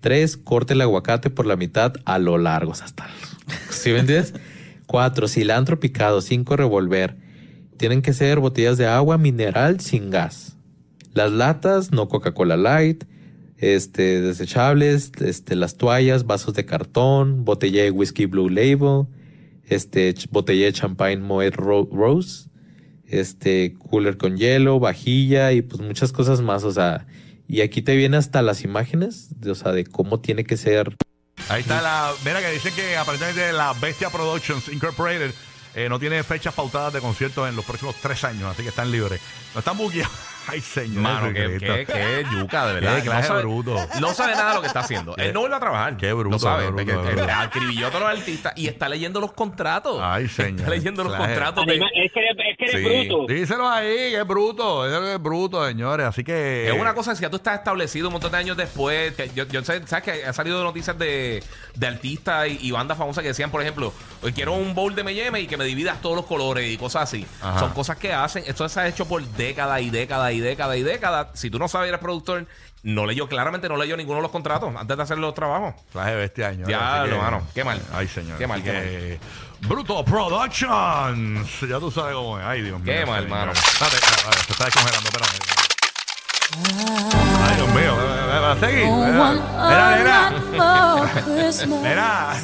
Tres, 0.00 0.36
corte 0.36 0.74
el 0.74 0.80
aguacate 0.80 1.28
por 1.28 1.44
la 1.44 1.56
mitad 1.56 1.94
a 2.04 2.20
lo 2.20 2.38
largo, 2.38 2.70
hasta... 2.70 3.08
¿Sí 3.70 3.90
me 3.90 3.98
entiendes? 3.98 4.34
4. 4.86 5.26
Cilantro 5.26 5.80
picado. 5.80 6.20
5. 6.20 6.56
Revolver. 6.56 7.16
Tienen 7.76 8.00
que 8.00 8.12
ser 8.12 8.38
botellas 8.38 8.78
de 8.78 8.86
agua 8.86 9.18
mineral 9.18 9.80
sin 9.80 10.10
gas. 10.10 10.56
Las 11.14 11.32
latas, 11.32 11.90
no 11.90 12.06
Coca-Cola 12.06 12.56
Light. 12.56 13.04
Este, 13.58 14.20
desechables, 14.22 15.10
este, 15.20 15.56
las 15.56 15.76
toallas, 15.76 16.26
vasos 16.26 16.54
de 16.54 16.64
cartón, 16.64 17.44
botella 17.44 17.82
de 17.82 17.90
whisky 17.90 18.26
Blue 18.26 18.48
Label, 18.48 19.06
este, 19.64 20.14
botella 20.30 20.66
de 20.66 20.72
champagne 20.72 21.16
Moet 21.20 21.54
Ro- 21.56 21.88
Rose, 21.92 22.48
este, 23.06 23.74
cooler 23.78 24.16
con 24.16 24.36
hielo, 24.36 24.78
vajilla 24.78 25.52
y 25.52 25.62
pues 25.62 25.82
muchas 25.82 26.12
cosas 26.12 26.40
más, 26.40 26.62
o 26.62 26.72
sea, 26.72 27.06
y 27.48 27.62
aquí 27.62 27.82
te 27.82 27.96
viene 27.96 28.16
hasta 28.16 28.42
las 28.42 28.62
imágenes, 28.62 29.40
de, 29.40 29.50
o 29.50 29.54
sea, 29.56 29.72
de 29.72 29.84
cómo 29.84 30.20
tiene 30.20 30.44
que 30.44 30.56
ser 30.56 30.96
Ahí 31.48 31.60
está 31.62 31.80
la. 31.80 32.12
Mira 32.24 32.40
que 32.40 32.50
dicen 32.50 32.74
que 32.74 32.96
aparentemente 32.96 33.52
la 33.52 33.72
Bestia 33.72 34.10
Productions 34.10 34.68
Incorporated 34.68 35.30
eh, 35.76 35.88
no 35.88 35.98
tiene 35.98 36.22
fechas 36.24 36.52
pautadas 36.52 36.92
de 36.92 37.00
conciertos 37.00 37.48
en 37.48 37.54
los 37.56 37.64
próximos 37.64 37.94
tres 38.02 38.22
años, 38.24 38.42
así 38.50 38.62
que 38.64 38.68
están 38.70 38.90
libres. 38.90 39.20
No 39.54 39.60
están 39.60 39.78
buqueados. 39.78 40.12
Ay, 40.48 40.60
señor. 40.60 41.02
Mano, 41.02 41.32
que, 41.32 41.58
que 41.86 42.24
yuca, 42.32 42.66
de 42.66 42.74
verdad. 42.80 42.96
Qué 42.96 43.02
clase 43.02 43.20
no, 43.22 43.26
sabe, 43.28 43.40
bruto. 43.42 43.76
no 44.00 44.14
sabe 44.14 44.32
nada 44.34 44.48
de 44.50 44.54
lo 44.56 44.60
que 44.62 44.66
está 44.68 44.80
haciendo. 44.80 45.14
Qué- 45.14 45.26
Él 45.26 45.32
no 45.34 45.40
vuelve 45.40 45.56
a 45.56 45.60
trabajar. 45.60 45.96
qué 45.96 46.12
bruto, 46.12 46.30
No 46.30 46.38
sabe. 46.38 46.64
qué 46.84 46.92
bruto, 46.94 47.02
qué 47.14 47.30
acribilló 47.32 47.86
a 47.86 47.90
todos 47.90 48.02
los 48.08 48.18
artistas 48.18 48.52
y 48.56 48.66
está 48.66 48.88
leyendo 48.88 49.20
los 49.20 49.32
contratos. 49.32 49.98
Ay, 50.02 50.28
señor. 50.28 50.60
Está 50.60 50.70
leyendo 50.70 51.04
los 51.04 51.14
contratos 51.14 51.66
de. 51.66 51.74
Es 51.76 52.12
que 52.12 52.20
eres, 52.20 52.36
es 52.50 52.56
que 52.58 52.64
eres 52.64 53.02
Sí. 53.02 53.08
bruto. 53.08 53.32
Díselo 53.32 53.68
ahí, 53.68 53.86
que 54.10 54.18
es 54.20 54.26
bruto. 54.26 54.86
Es 54.86 55.14
es 55.14 55.22
bruto, 55.22 55.66
señores. 55.66 56.06
Así 56.06 56.24
que. 56.24 56.68
Es 56.68 56.78
una 56.78 56.94
cosa 56.94 57.12
que 57.12 57.16
si 57.16 57.22
ya 57.22 57.30
tú 57.30 57.36
estás 57.36 57.58
establecido 57.58 58.08
un 58.08 58.12
montón 58.12 58.32
de 58.32 58.38
años 58.38 58.56
después. 58.56 59.14
que 59.14 59.30
yo, 59.34 59.46
yo 59.46 59.62
sé, 59.64 59.86
¿sabes 59.86 60.04
que 60.04 60.24
ha 60.24 60.32
salido 60.32 60.62
noticias 60.64 60.98
de, 60.98 61.42
de 61.74 61.86
artistas 61.86 62.48
y, 62.48 62.58
y 62.68 62.70
bandas 62.70 62.96
famosas 62.98 63.22
que 63.22 63.28
decían, 63.28 63.50
por 63.50 63.60
ejemplo, 63.62 63.92
hoy 64.22 64.32
quiero 64.32 64.52
un 64.54 64.74
bowl 64.74 64.94
de 64.94 65.00
M&M 65.02 65.40
y 65.40 65.46
que 65.46 65.56
me 65.56 65.64
dividas 65.64 66.00
todos 66.00 66.16
los 66.16 66.26
colores 66.26 66.68
y 66.70 66.76
cosas 66.76 67.04
así. 67.04 67.26
Ajá. 67.42 67.58
Son 67.60 67.70
cosas 67.72 67.96
que 67.96 68.12
hacen. 68.12 68.44
Esto 68.46 68.68
se 68.68 68.80
ha 68.80 68.88
hecho 68.88 69.06
por 69.06 69.22
décadas 69.22 69.80
y 69.82 69.90
décadas 69.90 70.32
y 70.32 70.37
décadas 70.40 70.76
y 70.76 70.82
décadas. 70.82 71.28
Si 71.34 71.50
tú 71.50 71.58
no 71.58 71.68
sabes, 71.68 71.88
eres 71.88 72.00
productor, 72.00 72.46
no 72.82 73.06
leyó, 73.06 73.28
claramente 73.28 73.68
no 73.68 73.76
leyó 73.76 73.96
ninguno 73.96 74.18
de 74.18 74.22
los 74.22 74.30
contratos 74.30 74.72
antes 74.76 74.96
de 74.96 75.02
hacer 75.02 75.18
los 75.18 75.34
trabajos. 75.34 75.74
Diablo, 76.66 76.86
Así 77.02 77.10
que- 77.10 77.16
mano. 77.18 77.42
Qué 77.54 77.64
mal. 77.64 77.80
Ay, 77.92 78.08
señor. 78.08 78.38
Qué 78.38 78.46
mal, 78.46 78.62
qué 78.62 78.70
que- 78.70 79.20
Bruto 79.66 80.04
Productions. 80.04 81.60
Ya 81.68 81.80
tú 81.80 81.90
sabes 81.90 82.14
cómo 82.14 82.38
es. 82.38 82.44
Ay, 82.46 82.62
Dios 82.62 82.80
mío. 82.80 82.94
Qué 82.94 83.04
mal, 83.06 83.24
señor. 83.24 83.38
mano. 83.38 83.52
Espérate, 83.52 83.96
espérate, 83.96 84.38
se 84.46 84.52
está 84.52 84.64
descongelando, 84.66 85.08
espérame. 85.08 85.38
Ay, 87.48 87.56
Dios 87.56 87.68
mío. 87.74 87.96
Va 87.96 88.52
a 88.52 88.56
seguir. 88.56 88.86
Mira, 88.86 89.96
mira. 89.98 90.32
Mira. 91.82 92.34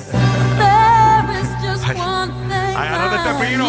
Ay, 2.77 2.89
agárrate 2.89 3.17
este 3.17 3.47
pino. 3.47 3.67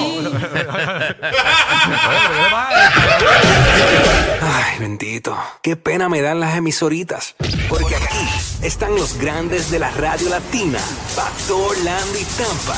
Ay, 4.41 4.79
bendito. 4.79 5.37
Qué 5.61 5.75
pena 5.75 6.09
me 6.09 6.21
dan 6.21 6.39
las 6.39 6.55
emisoritas. 6.55 7.35
Porque 7.69 7.95
aquí 7.95 8.27
están 8.61 8.95
los 8.95 9.17
grandes 9.17 9.71
de 9.71 9.79
la 9.79 9.91
radio 9.91 10.29
latina. 10.29 10.79
Pastor, 11.15 11.77
Landy, 11.83 12.25
Tampa. 12.37 12.77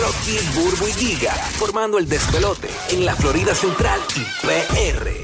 Rocky, 0.00 0.38
Burbu 0.54 0.86
y 0.88 0.92
Giga. 0.92 1.32
Formando 1.32 1.98
el 1.98 2.08
despelote 2.08 2.68
en 2.90 3.06
la 3.06 3.14
Florida 3.14 3.54
Central 3.54 4.00
y 4.16 4.46
PR. 4.46 5.18